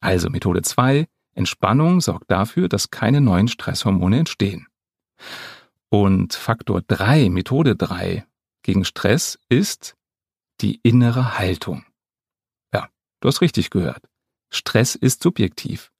Also 0.00 0.30
Methode 0.30 0.62
2, 0.62 1.06
Entspannung 1.34 2.00
sorgt 2.00 2.30
dafür, 2.30 2.68
dass 2.68 2.90
keine 2.90 3.20
neuen 3.20 3.48
Stresshormone 3.48 4.18
entstehen. 4.20 4.66
Und 5.88 6.34
Faktor 6.34 6.82
3, 6.82 7.30
Methode 7.30 7.76
3 7.76 8.26
gegen 8.62 8.84
Stress 8.84 9.38
ist 9.48 9.96
die 10.60 10.80
innere 10.82 11.38
Haltung. 11.38 11.84
Ja, 12.72 12.88
du 13.20 13.28
hast 13.28 13.40
richtig 13.40 13.70
gehört. 13.70 14.08
Stress 14.50 14.94
ist 14.94 15.22
subjektiv. 15.22 15.90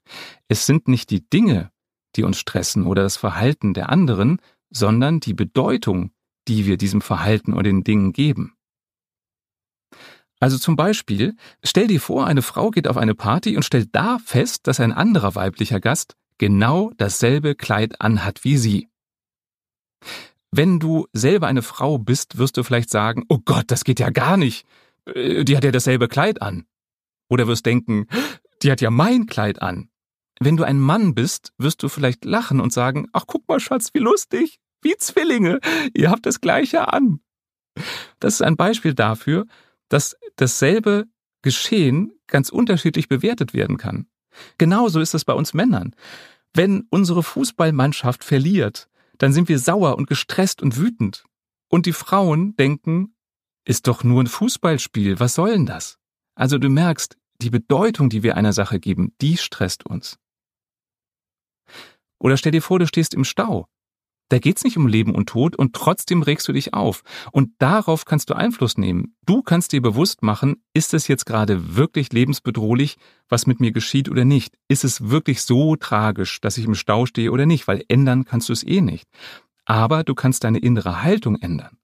Es 0.49 0.67
sind 0.67 0.89
nicht 0.89 1.11
die 1.11 1.29
Dinge, 1.29 1.71
die 2.17 2.25
uns 2.25 2.39
stressen 2.39 2.87
oder 2.87 3.03
das 3.03 3.17
Verhalten 3.17 3.75
der 3.75 3.91
anderen, 3.91 4.41
sondern 4.71 5.21
die 5.21 5.35
Bedeutung, 5.35 6.13
die 6.49 6.67
wir 6.67 6.77
diesem 6.77 7.01
Verhalten 7.01 7.53
oder 7.53 7.65
den 7.65 7.85
Dingen 7.85 8.13
geben. 8.13 8.57
Also 10.41 10.59
zum 10.59 10.75
Beispiel, 10.75 11.37
stell 11.63 11.87
dir 11.87 12.01
vor, 12.01 12.27
eine 12.27 12.43
Frau 12.43 12.71
geht 12.71 12.89
auf 12.89 12.97
eine 12.97 13.15
Party 13.15 13.57
und 13.57 13.63
stellt 13.63 13.91
da 13.93 14.19
fest, 14.19 14.67
dass 14.67 14.81
ein 14.81 14.93
anderer 14.93 15.35
weiblicher 15.35 15.81
Gast 15.81 16.17
genau 16.39 16.91
dasselbe 16.97 17.55
Kleid 17.55 18.01
anhat 18.01 18.43
wie 18.43 18.57
sie. 18.57 18.89
Wenn 20.51 20.81
du 20.81 21.07
selber 21.13 21.47
eine 21.47 21.63
Frau 21.63 21.99
bist, 21.99 22.39
wirst 22.39 22.57
du 22.57 22.63
vielleicht 22.63 22.91
sagen, 22.91 23.25
oh 23.29 23.39
Gott, 23.45 23.65
das 23.69 23.85
geht 23.85 24.01
ja 24.01 24.09
gar 24.11 24.39
nicht. 24.39 24.67
Äh, 25.05 25.45
die 25.45 25.57
hat 25.57 25.65
ja 25.65 25.71
dasselbe 25.71 26.09
Kleid 26.09 26.43
an. 26.43 26.65
Oder 27.29 27.47
wirst 27.47 27.67
denken, 27.67 28.07
die 28.63 28.73
hat 28.73 28.81
ja 28.81 28.91
mein 28.91 29.27
Kleid 29.27 29.63
an. 29.63 29.91
Wenn 30.41 30.57
du 30.57 30.65
ein 30.65 30.81
Mann 30.81 31.15
bist, 31.15 31.53
wirst 31.59 31.83
du 31.83 31.89
vielleicht 31.89 32.25
lachen 32.25 32.61
und 32.61 32.73
sagen, 32.73 33.07
ach 33.13 33.25
guck 33.27 33.47
mal, 33.47 33.61
Schatz, 33.61 33.91
wie 33.93 33.99
lustig, 33.99 34.59
wie 34.81 34.97
Zwillinge, 34.97 35.61
ihr 35.95 36.11
habt 36.11 36.25
das 36.25 36.41
gleiche 36.41 36.91
an. 36.93 37.21
Das 38.19 38.35
ist 38.35 38.43
ein 38.43 38.57
Beispiel 38.57 38.95
dafür, 38.95 39.47
dass 39.91 40.17
dasselbe 40.37 41.07
Geschehen 41.43 42.13
ganz 42.27 42.49
unterschiedlich 42.49 43.09
bewertet 43.09 43.53
werden 43.53 43.77
kann. 43.77 44.07
Genauso 44.57 45.01
ist 45.01 45.15
es 45.15 45.27
bei 45.27 45.35
uns 45.35 45.53
Männern. 45.53 45.95
Wenn 46.55 46.87
unsere 46.91 47.23
Fußballmannschaft 47.23 48.25
verliert, 48.25 48.89
dann 49.19 49.33
sind 49.33 49.49
wir 49.49 49.59
sauer 49.59 49.97
und 49.97 50.07
gestresst 50.07 50.63
und 50.63 50.79
wütend. 50.79 51.25
Und 51.69 51.87
die 51.87 51.93
Frauen 51.93 52.57
denken, 52.57 53.15
ist 53.65 53.87
doch 53.87 54.03
nur 54.03 54.23
ein 54.23 54.27
Fußballspiel, 54.27 55.21
was 55.21 55.35
soll 55.35 55.53
denn 55.53 55.67
das? 55.67 55.99
Also 56.35 56.59
du 56.59 56.69
merkst, 56.71 57.17
die 57.43 57.51
Bedeutung, 57.51 58.09
die 58.09 58.23
wir 58.23 58.37
einer 58.37 58.53
Sache 58.53 58.81
geben, 58.81 59.15
die 59.21 59.37
stresst 59.37 59.87
uns. 59.87 60.19
Oder 62.19 62.37
stell 62.37 62.53
dir 62.53 62.63
vor, 62.63 62.79
du 62.79 62.87
stehst 62.87 63.15
im 63.15 63.25
Stau. 63.25 63.67
Da 64.31 64.39
geht's 64.39 64.63
nicht 64.63 64.77
um 64.77 64.87
Leben 64.87 65.13
und 65.13 65.29
Tod 65.29 65.57
und 65.57 65.75
trotzdem 65.75 66.23
regst 66.23 66.47
du 66.47 66.53
dich 66.53 66.73
auf. 66.73 67.03
Und 67.33 67.51
darauf 67.59 68.05
kannst 68.05 68.31
du 68.31 68.35
Einfluss 68.35 68.79
nehmen. 68.79 69.17
Du 69.27 69.43
kannst 69.43 69.73
dir 69.73 69.83
bewusst 69.83 70.23
machen, 70.23 70.63
ist 70.73 70.95
es 70.95 71.09
jetzt 71.09 71.27
gerade 71.27 71.77
wirklich 71.77 72.13
lebensbedrohlich, 72.13 72.97
was 73.29 73.49
mit 73.49 73.59
mir 73.59 73.73
geschieht 73.73 74.09
oder 74.09 74.25
nicht? 74.25 74.57
Ist 74.69 74.85
es 74.85 75.11
wirklich 75.11 75.43
so 75.43 75.75
tragisch, 75.75 76.41
dass 76.41 76.59
ich 76.59 76.65
im 76.65 76.77
Stau 76.77 77.07
stehe 77.07 77.33
oder 77.33 77.45
nicht? 77.45 77.67
Weil 77.67 77.85
ändern 77.89 78.25
kannst 78.25 78.49
du 78.49 78.53
es 78.53 78.63
eh 78.63 78.81
nicht. 78.81 79.09
Aber 79.65 80.05
du 80.05 80.15
kannst 80.15 80.45
deine 80.45 80.59
innere 80.59 81.03
Haltung 81.03 81.35
ändern. 81.35 81.77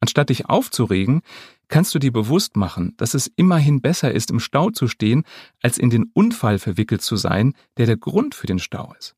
Anstatt 0.00 0.30
dich 0.30 0.46
aufzuregen, 0.46 1.22
kannst 1.68 1.94
du 1.94 2.00
dir 2.00 2.12
bewusst 2.12 2.56
machen, 2.56 2.94
dass 2.96 3.14
es 3.14 3.30
immerhin 3.36 3.80
besser 3.82 4.10
ist, 4.12 4.32
im 4.32 4.40
Stau 4.40 4.70
zu 4.70 4.88
stehen, 4.88 5.22
als 5.62 5.78
in 5.78 5.90
den 5.90 6.10
Unfall 6.12 6.58
verwickelt 6.58 7.02
zu 7.02 7.14
sein, 7.14 7.54
der 7.76 7.86
der 7.86 7.96
Grund 7.96 8.34
für 8.34 8.48
den 8.48 8.58
Stau 8.58 8.94
ist. 8.98 9.17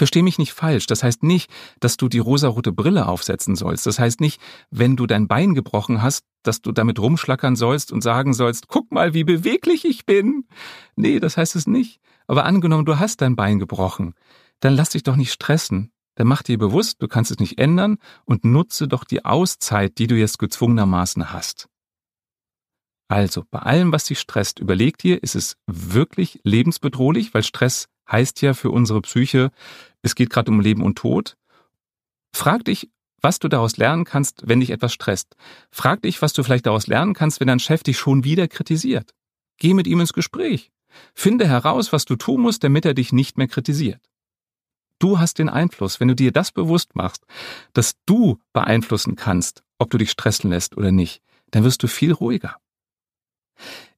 Versteh 0.00 0.22
mich 0.22 0.38
nicht 0.38 0.54
falsch. 0.54 0.86
Das 0.86 1.02
heißt 1.02 1.22
nicht, 1.22 1.50
dass 1.78 1.98
du 1.98 2.08
die 2.08 2.20
rosarote 2.20 2.72
Brille 2.72 3.04
aufsetzen 3.04 3.54
sollst. 3.54 3.84
Das 3.84 3.98
heißt 3.98 4.22
nicht, 4.22 4.40
wenn 4.70 4.96
du 4.96 5.06
dein 5.06 5.28
Bein 5.28 5.54
gebrochen 5.54 6.00
hast, 6.00 6.24
dass 6.42 6.62
du 6.62 6.72
damit 6.72 6.98
rumschlackern 6.98 7.54
sollst 7.54 7.92
und 7.92 8.00
sagen 8.00 8.32
sollst, 8.32 8.68
guck 8.68 8.90
mal, 8.92 9.12
wie 9.12 9.24
beweglich 9.24 9.84
ich 9.84 10.06
bin. 10.06 10.46
Nee, 10.96 11.20
das 11.20 11.36
heißt 11.36 11.54
es 11.54 11.66
nicht. 11.66 12.00
Aber 12.26 12.46
angenommen, 12.46 12.86
du 12.86 12.98
hast 12.98 13.20
dein 13.20 13.36
Bein 13.36 13.58
gebrochen, 13.58 14.14
dann 14.60 14.72
lass 14.72 14.88
dich 14.88 15.02
doch 15.02 15.16
nicht 15.16 15.32
stressen. 15.32 15.92
Dann 16.14 16.28
mach 16.28 16.42
dir 16.42 16.56
bewusst, 16.56 17.02
du 17.02 17.06
kannst 17.06 17.30
es 17.30 17.38
nicht 17.38 17.58
ändern 17.58 17.98
und 18.24 18.42
nutze 18.42 18.88
doch 18.88 19.04
die 19.04 19.26
Auszeit, 19.26 19.98
die 19.98 20.06
du 20.06 20.14
jetzt 20.14 20.38
gezwungenermaßen 20.38 21.30
hast. 21.30 21.68
Also, 23.08 23.44
bei 23.50 23.58
allem, 23.58 23.92
was 23.92 24.04
dich 24.04 24.18
stresst, 24.18 24.60
überleg 24.60 24.96
dir, 24.96 25.22
ist 25.22 25.34
es 25.34 25.58
wirklich 25.66 26.40
lebensbedrohlich, 26.42 27.34
weil 27.34 27.42
Stress 27.42 27.90
heißt 28.10 28.42
ja 28.42 28.54
für 28.54 28.70
unsere 28.70 29.00
Psyche, 29.00 29.50
es 30.02 30.14
geht 30.14 30.30
gerade 30.30 30.50
um 30.50 30.60
Leben 30.60 30.82
und 30.82 30.96
Tod. 30.96 31.36
Frag 32.34 32.64
dich, 32.64 32.90
was 33.20 33.38
du 33.38 33.48
daraus 33.48 33.76
lernen 33.76 34.04
kannst, 34.04 34.48
wenn 34.48 34.60
dich 34.60 34.70
etwas 34.70 34.92
stresst. 34.92 35.36
Frag 35.70 36.02
dich, 36.02 36.22
was 36.22 36.32
du 36.32 36.42
vielleicht 36.42 36.66
daraus 36.66 36.86
lernen 36.86 37.14
kannst, 37.14 37.40
wenn 37.40 37.48
dein 37.48 37.60
Chef 37.60 37.82
dich 37.82 37.98
schon 37.98 38.24
wieder 38.24 38.48
kritisiert. 38.48 39.14
Geh 39.58 39.74
mit 39.74 39.86
ihm 39.86 40.00
ins 40.00 40.12
Gespräch. 40.12 40.70
Finde 41.14 41.46
heraus, 41.46 41.92
was 41.92 42.04
du 42.04 42.16
tun 42.16 42.40
musst, 42.40 42.64
damit 42.64 42.84
er 42.84 42.94
dich 42.94 43.12
nicht 43.12 43.38
mehr 43.38 43.48
kritisiert. 43.48 44.00
Du 44.98 45.18
hast 45.18 45.38
den 45.38 45.48
Einfluss, 45.48 46.00
wenn 46.00 46.08
du 46.08 46.14
dir 46.14 46.32
das 46.32 46.52
bewusst 46.52 46.94
machst, 46.94 47.24
dass 47.72 47.94
du 48.06 48.38
beeinflussen 48.52 49.16
kannst, 49.16 49.62
ob 49.78 49.90
du 49.90 49.98
dich 49.98 50.10
stressen 50.10 50.50
lässt 50.50 50.76
oder 50.76 50.92
nicht, 50.92 51.22
dann 51.50 51.64
wirst 51.64 51.82
du 51.82 51.88
viel 51.88 52.12
ruhiger. 52.12 52.56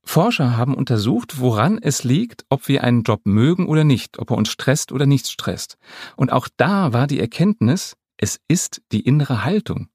Forscher 0.05 0.57
haben 0.57 0.75
untersucht, 0.75 1.39
woran 1.41 1.79
es 1.79 2.05
liegt, 2.05 2.45
ob 2.49 2.69
wir 2.69 2.85
einen 2.85 3.03
Job 3.03 3.21
mögen 3.25 3.67
oder 3.67 3.85
nicht, 3.85 4.19
ob 4.19 4.31
er 4.31 4.37
uns 4.37 4.49
stresst 4.49 4.93
oder 4.93 5.07
nicht 5.07 5.29
stresst. 5.29 5.79
Und 6.17 6.33
auch 6.33 6.49
da 6.57 6.93
war 6.93 7.07
die 7.07 7.21
Erkenntnis, 7.21 7.97
es 8.17 8.41
ist 8.49 8.83
die 8.93 9.01
innere 9.01 9.45
Haltung. 9.45 9.89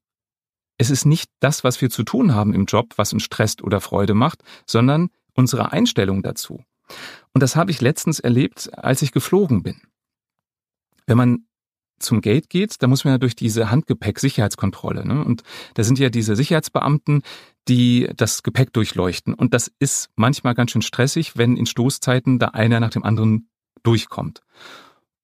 Es 0.78 0.90
ist 0.90 1.04
nicht 1.04 1.30
das, 1.40 1.64
was 1.64 1.80
wir 1.80 1.90
zu 1.90 2.04
tun 2.04 2.34
haben 2.34 2.54
im 2.54 2.64
Job, 2.64 2.94
was 2.96 3.12
uns 3.12 3.24
stresst 3.24 3.62
oder 3.62 3.80
Freude 3.80 4.14
macht, 4.14 4.42
sondern 4.66 5.08
unsere 5.34 5.72
Einstellung 5.72 6.22
dazu. 6.22 6.62
Und 7.32 7.42
das 7.42 7.56
habe 7.56 7.70
ich 7.70 7.80
letztens 7.80 8.20
erlebt, 8.20 8.70
als 8.76 9.02
ich 9.02 9.12
geflogen 9.12 9.62
bin. 9.62 9.80
Wenn 11.06 11.16
man 11.16 11.46
zum 11.98 12.20
Gate 12.20 12.48
geht, 12.48 12.82
da 12.82 12.86
muss 12.86 13.04
man 13.04 13.14
ja 13.14 13.18
durch 13.18 13.36
diese 13.36 13.70
Handgepäck-Sicherheitskontrolle. 13.70 15.06
Ne? 15.06 15.24
Und 15.24 15.42
da 15.74 15.84
sind 15.84 15.98
ja 15.98 16.10
diese 16.10 16.36
Sicherheitsbeamten, 16.36 17.22
die 17.68 18.08
das 18.16 18.42
Gepäck 18.42 18.72
durchleuchten. 18.72 19.34
Und 19.34 19.54
das 19.54 19.70
ist 19.78 20.10
manchmal 20.16 20.54
ganz 20.54 20.70
schön 20.70 20.82
stressig, 20.82 21.36
wenn 21.36 21.56
in 21.56 21.66
Stoßzeiten 21.66 22.38
da 22.38 22.48
einer 22.48 22.80
nach 22.80 22.90
dem 22.90 23.04
anderen 23.04 23.48
durchkommt. 23.82 24.40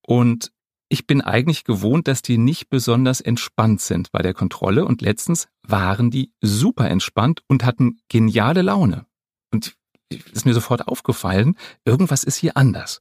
Und 0.07 0.53
ich 0.89 1.07
bin 1.07 1.23
eigentlich 1.23 1.65
gewohnt, 1.65 2.07
dass 2.09 2.23
die 2.23 2.39
nicht 2.39 2.69
besonders 2.69 3.21
entspannt 3.21 3.81
sind 3.81 4.13
bei 4.13 4.21
der 4.21 4.35
Kontrolle. 4.35 4.85
Und 4.85 5.01
letztens 5.01 5.49
waren 5.67 6.11
die 6.11 6.33
super 6.41 6.89
entspannt 6.91 7.43
und 7.49 7.65
hatten 7.65 7.99
geniale 8.09 8.63
Laune. 8.63 9.07
Und 9.51 9.75
ist 10.11 10.47
mir 10.47 10.55
sofort 10.55 10.87
aufgefallen, 10.88 11.57
irgendwas 11.85 12.25
ist 12.25 12.37
hier 12.37 12.57
anders. 12.57 13.01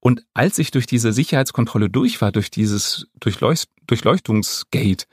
Und 0.00 0.24
als 0.34 0.58
ich 0.58 0.70
durch 0.70 0.86
diese 0.86 1.12
Sicherheitskontrolle 1.12 1.90
durch 1.90 2.20
war, 2.20 2.32
durch 2.32 2.50
dieses 2.50 3.08
Durchleucht 3.20 3.68
Durchleuchtungsgate, 3.86 5.06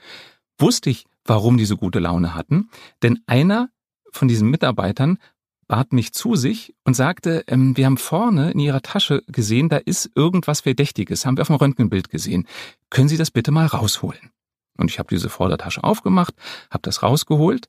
wusste 0.58 0.90
ich, 0.90 1.06
warum 1.24 1.56
die 1.56 1.64
so 1.64 1.76
gute 1.76 1.98
Laune 1.98 2.34
hatten. 2.34 2.70
Denn 3.02 3.20
einer 3.26 3.70
von 4.10 4.28
diesen 4.28 4.48
Mitarbeitern 4.48 5.18
bat 5.66 5.92
mich 5.92 6.12
zu 6.12 6.36
sich 6.36 6.74
und 6.84 6.94
sagte, 6.94 7.44
ähm, 7.48 7.76
wir 7.76 7.86
haben 7.86 7.96
vorne 7.96 8.52
in 8.52 8.60
Ihrer 8.60 8.82
Tasche 8.82 9.22
gesehen, 9.26 9.68
da 9.68 9.78
ist 9.78 10.10
irgendwas 10.14 10.60
Verdächtiges, 10.60 11.26
haben 11.26 11.36
wir 11.36 11.42
auf 11.42 11.48
dem 11.48 11.56
Röntgenbild 11.56 12.08
gesehen. 12.08 12.46
Können 12.90 13.08
Sie 13.08 13.16
das 13.16 13.30
bitte 13.30 13.50
mal 13.50 13.66
rausholen? 13.66 14.30
Und 14.76 14.90
ich 14.90 14.98
habe 14.98 15.08
diese 15.08 15.28
Vordertasche 15.28 15.82
aufgemacht, 15.82 16.34
habe 16.70 16.82
das 16.82 17.02
rausgeholt 17.02 17.68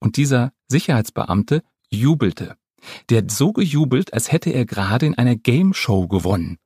und 0.00 0.16
dieser 0.16 0.52
Sicherheitsbeamte 0.68 1.62
jubelte. 1.90 2.56
Der 3.08 3.18
hat 3.18 3.30
so 3.30 3.52
gejubelt, 3.52 4.12
als 4.14 4.32
hätte 4.32 4.50
er 4.50 4.64
gerade 4.64 5.06
in 5.06 5.16
einer 5.16 5.36
Game 5.36 5.74
Show 5.74 6.08
gewonnen. 6.08 6.58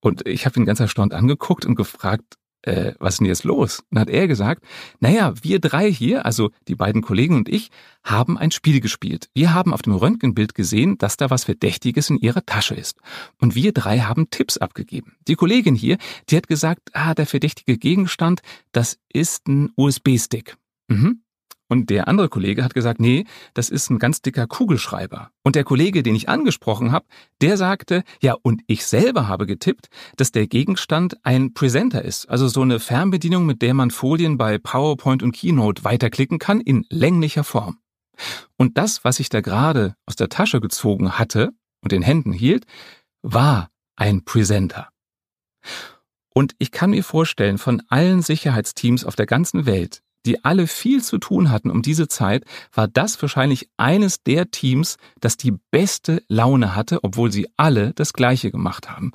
Und 0.00 0.26
ich 0.26 0.44
habe 0.46 0.60
ihn 0.60 0.66
ganz 0.66 0.80
erstaunt 0.80 1.14
angeguckt 1.14 1.64
und 1.64 1.76
gefragt, 1.76 2.36
äh, 2.66 2.94
was 2.98 3.14
ist 3.14 3.18
denn 3.20 3.26
jetzt 3.26 3.44
los? 3.44 3.82
Und 3.90 3.98
hat 3.98 4.10
er 4.10 4.26
gesagt, 4.26 4.64
naja, 5.00 5.34
wir 5.42 5.60
drei 5.60 5.90
hier, 5.90 6.24
also 6.24 6.50
die 6.68 6.74
beiden 6.74 7.02
Kollegen 7.02 7.36
und 7.36 7.48
ich, 7.48 7.70
haben 8.02 8.38
ein 8.38 8.50
Spiel 8.50 8.80
gespielt. 8.80 9.28
Wir 9.34 9.54
haben 9.54 9.72
auf 9.72 9.82
dem 9.82 9.94
Röntgenbild 9.94 10.54
gesehen, 10.54 10.98
dass 10.98 11.16
da 11.16 11.30
was 11.30 11.44
Verdächtiges 11.44 12.10
in 12.10 12.18
ihrer 12.18 12.44
Tasche 12.44 12.74
ist. 12.74 12.98
Und 13.40 13.54
wir 13.54 13.72
drei 13.72 14.00
haben 14.00 14.30
Tipps 14.30 14.58
abgegeben. 14.58 15.16
Die 15.28 15.36
Kollegin 15.36 15.74
hier, 15.74 15.98
die 16.28 16.36
hat 16.36 16.48
gesagt, 16.48 16.90
ah, 16.92 17.14
der 17.14 17.26
verdächtige 17.26 17.78
Gegenstand, 17.78 18.40
das 18.72 18.98
ist 19.12 19.46
ein 19.48 19.70
USB-Stick. 19.76 20.56
Mhm. 20.88 21.23
Und 21.68 21.88
der 21.88 22.08
andere 22.08 22.28
Kollege 22.28 22.62
hat 22.62 22.74
gesagt, 22.74 23.00
nee, 23.00 23.24
das 23.54 23.70
ist 23.70 23.90
ein 23.90 23.98
ganz 23.98 24.20
dicker 24.20 24.46
Kugelschreiber. 24.46 25.30
Und 25.42 25.56
der 25.56 25.64
Kollege, 25.64 26.02
den 26.02 26.14
ich 26.14 26.28
angesprochen 26.28 26.92
habe, 26.92 27.06
der 27.40 27.56
sagte, 27.56 28.04
ja, 28.20 28.36
und 28.42 28.62
ich 28.66 28.84
selber 28.86 29.28
habe 29.28 29.46
getippt, 29.46 29.88
dass 30.16 30.30
der 30.30 30.46
Gegenstand 30.46 31.16
ein 31.24 31.54
Presenter 31.54 32.02
ist, 32.02 32.28
also 32.28 32.48
so 32.48 32.62
eine 32.62 32.80
Fernbedienung, 32.80 33.46
mit 33.46 33.62
der 33.62 33.74
man 33.74 33.90
Folien 33.90 34.36
bei 34.36 34.58
PowerPoint 34.58 35.22
und 35.22 35.32
Keynote 35.32 35.84
weiterklicken 35.84 36.38
kann 36.38 36.60
in 36.60 36.84
länglicher 36.90 37.44
Form. 37.44 37.78
Und 38.56 38.78
das, 38.78 39.04
was 39.04 39.18
ich 39.18 39.28
da 39.28 39.40
gerade 39.40 39.96
aus 40.06 40.16
der 40.16 40.28
Tasche 40.28 40.60
gezogen 40.60 41.18
hatte 41.18 41.50
und 41.80 41.92
in 41.92 42.02
Händen 42.02 42.32
hielt, 42.32 42.66
war 43.22 43.70
ein 43.96 44.24
Presenter. 44.24 44.90
Und 46.34 46.54
ich 46.58 46.72
kann 46.72 46.90
mir 46.90 47.04
vorstellen, 47.04 47.58
von 47.58 47.82
allen 47.88 48.20
Sicherheitsteams 48.20 49.04
auf 49.04 49.16
der 49.16 49.26
ganzen 49.26 49.66
Welt 49.66 50.02
die 50.26 50.44
alle 50.44 50.66
viel 50.66 51.02
zu 51.02 51.18
tun 51.18 51.50
hatten 51.50 51.70
um 51.70 51.82
diese 51.82 52.08
Zeit, 52.08 52.44
war 52.72 52.88
das 52.88 53.20
wahrscheinlich 53.20 53.68
eines 53.76 54.22
der 54.22 54.50
Teams, 54.50 54.96
das 55.20 55.36
die 55.36 55.54
beste 55.70 56.22
Laune 56.28 56.74
hatte, 56.74 57.02
obwohl 57.02 57.30
sie 57.30 57.48
alle 57.56 57.92
das 57.94 58.12
Gleiche 58.12 58.50
gemacht 58.50 58.90
haben. 58.90 59.12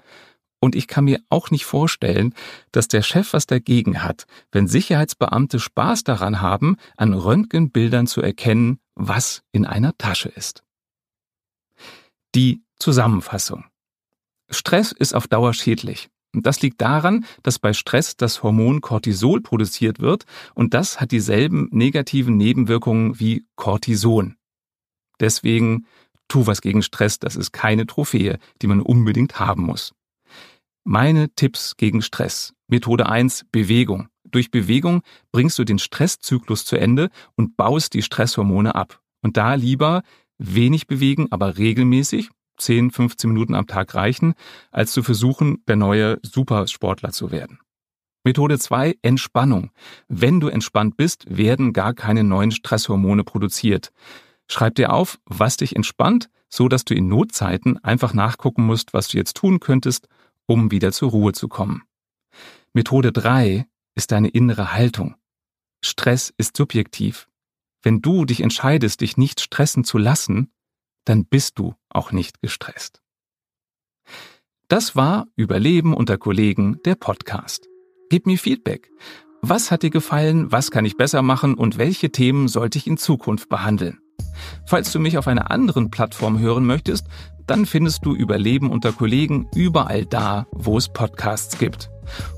Und 0.61 0.75
ich 0.75 0.87
kann 0.87 1.05
mir 1.05 1.19
auch 1.29 1.51
nicht 1.51 1.65
vorstellen, 1.65 2.33
dass 2.71 2.89
der 2.89 3.01
Chef 3.01 3.33
was 3.33 3.47
dagegen 3.47 4.03
hat, 4.03 4.25
wenn 4.51 4.67
Sicherheitsbeamte 4.67 5.59
Spaß 5.59 6.03
daran 6.03 6.41
haben, 6.41 6.75
an 6.97 7.13
Röntgenbildern 7.13 8.07
zu 8.07 8.21
erkennen, 8.21 8.79
was 8.95 9.41
in 9.51 9.65
einer 9.65 9.97
Tasche 9.97 10.29
ist. 10.29 10.63
Die 12.35 12.61
Zusammenfassung. 12.77 13.65
Stress 14.49 14.91
ist 14.91 15.13
auf 15.15 15.27
Dauer 15.27 15.53
schädlich. 15.53 16.09
Und 16.33 16.45
das 16.45 16.61
liegt 16.61 16.79
daran, 16.81 17.25
dass 17.41 17.57
bei 17.57 17.73
Stress 17.73 18.15
das 18.15 18.43
Hormon 18.43 18.81
Cortisol 18.81 19.41
produziert 19.41 19.99
wird 19.99 20.25
und 20.53 20.73
das 20.73 21.01
hat 21.01 21.11
dieselben 21.11 21.67
negativen 21.71 22.37
Nebenwirkungen 22.37 23.19
wie 23.19 23.45
Cortison. 23.55 24.35
Deswegen 25.19 25.85
tu 26.27 26.45
was 26.45 26.61
gegen 26.61 26.83
Stress, 26.83 27.19
das 27.19 27.35
ist 27.35 27.51
keine 27.51 27.87
Trophäe, 27.87 28.37
die 28.61 28.67
man 28.67 28.81
unbedingt 28.81 29.39
haben 29.39 29.63
muss. 29.63 29.93
Meine 30.83 31.33
Tipps 31.35 31.75
gegen 31.77 32.01
Stress. 32.01 32.53
Methode 32.67 33.09
1, 33.09 33.45
Bewegung. 33.51 34.07
durch 34.23 34.51
Bewegung 34.51 35.01
bringst 35.31 35.57
du 35.57 35.63
den 35.63 35.79
Stresszyklus 35.79 36.63
zu 36.63 36.75
Ende 36.77 37.09
und 37.35 37.57
baust 37.57 37.95
die 37.95 38.03
Stresshormone 38.03 38.75
ab. 38.75 39.01
Und 39.21 39.37
da 39.37 39.55
lieber 39.55 40.03
wenig 40.37 40.85
bewegen, 40.85 41.31
aber 41.31 41.57
regelmäßig, 41.57 42.29
10, 42.59 42.91
15 42.91 43.31
Minuten 43.31 43.55
am 43.55 43.67
Tag 43.67 43.95
reichen, 43.95 44.35
als 44.71 44.91
zu 44.91 45.03
versuchen, 45.03 45.63
der 45.67 45.75
neue 45.75 46.19
Supersportler 46.21 47.11
zu 47.11 47.31
werden. 47.31 47.59
Methode 48.23 48.59
2, 48.59 48.97
Entspannung. 49.01 49.71
Wenn 50.07 50.39
du 50.39 50.49
entspannt 50.49 50.97
bist, 50.97 51.25
werden 51.29 51.73
gar 51.73 51.93
keine 51.93 52.23
neuen 52.23 52.51
Stresshormone 52.51 53.23
produziert. 53.23 53.91
Schreib 54.47 54.75
dir 54.75 54.91
auf, 54.93 55.19
was 55.25 55.57
dich 55.57 55.75
entspannt, 55.75 56.29
so 56.49 56.67
dass 56.67 56.83
du 56.83 56.93
in 56.93 57.07
Notzeiten 57.07 57.83
einfach 57.83 58.13
nachgucken 58.13 58.65
musst, 58.65 58.93
was 58.93 59.07
du 59.07 59.17
jetzt 59.17 59.37
tun 59.37 59.59
könntest, 59.59 60.07
um 60.45 60.71
wieder 60.71 60.91
zur 60.91 61.11
Ruhe 61.11 61.31
zu 61.31 61.47
kommen. 61.47 61.83
Methode 62.73 63.11
3 63.11 63.65
ist 63.95 64.11
deine 64.11 64.29
innere 64.29 64.73
Haltung. 64.73 65.15
Stress 65.83 66.33
ist 66.37 66.57
subjektiv. 66.57 67.27
Wenn 67.81 68.01
du 68.01 68.25
dich 68.25 68.41
entscheidest, 68.41 69.01
dich 69.01 69.17
nicht 69.17 69.39
stressen 69.39 69.83
zu 69.83 69.97
lassen, 69.97 70.51
dann 71.09 71.25
bist 71.25 71.57
du 71.57 71.73
auch 71.89 72.11
nicht 72.11 72.39
gestresst. 72.39 73.01
Das 74.67 74.95
war 74.95 75.25
Überleben 75.35 75.95
unter 75.95 76.19
Kollegen, 76.19 76.77
der 76.85 76.93
Podcast. 76.93 77.67
Gib 78.11 78.27
mir 78.27 78.37
Feedback. 78.37 78.91
Was 79.41 79.71
hat 79.71 79.81
dir 79.81 79.89
gefallen, 79.89 80.51
was 80.51 80.69
kann 80.69 80.85
ich 80.85 80.97
besser 80.97 81.23
machen 81.23 81.55
und 81.55 81.79
welche 81.79 82.11
Themen 82.11 82.47
sollte 82.47 82.77
ich 82.77 82.85
in 82.85 82.97
Zukunft 82.97 83.49
behandeln? 83.49 83.97
Falls 84.67 84.91
du 84.91 84.99
mich 84.99 85.17
auf 85.17 85.27
einer 85.27 85.49
anderen 85.49 85.89
Plattform 85.89 86.37
hören 86.37 86.65
möchtest, 86.65 87.07
dann 87.47 87.65
findest 87.65 88.05
du 88.05 88.13
Überleben 88.13 88.69
unter 88.69 88.91
Kollegen 88.91 89.47
überall 89.55 90.05
da, 90.05 90.45
wo 90.51 90.77
es 90.77 90.89
Podcasts 90.89 91.57
gibt. 91.57 91.89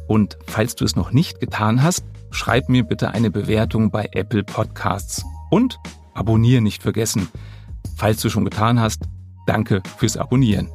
Und 0.08 0.38
falls 0.48 0.76
du 0.76 0.86
es 0.86 0.96
noch 0.96 1.12
nicht 1.12 1.42
getan 1.42 1.84
hast, 1.84 2.06
schreib 2.30 2.70
mir 2.70 2.84
bitte 2.84 3.12
eine 3.12 3.32
Bewertung 3.32 3.92
bei 3.92 4.08
Apple 4.14 4.46
Podcasts. 4.46 5.26
Und 5.50 5.78
abonnieren 6.14 6.64
nicht 6.64 6.82
vergessen. 6.82 7.28
Falls 8.02 8.20
du 8.20 8.32
schon 8.32 8.46
getan 8.46 8.80
hast, 8.80 9.04
danke 9.46 9.84
fürs 10.00 10.18
Abonnieren. 10.18 10.68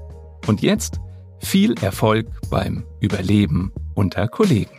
Und 0.47 0.63
jetzt 0.63 1.01
viel 1.41 1.75
Erfolg 1.83 2.29
beim 2.51 2.85
Überleben 3.01 3.73
unter 3.97 4.29
Kollegen. 4.29 4.71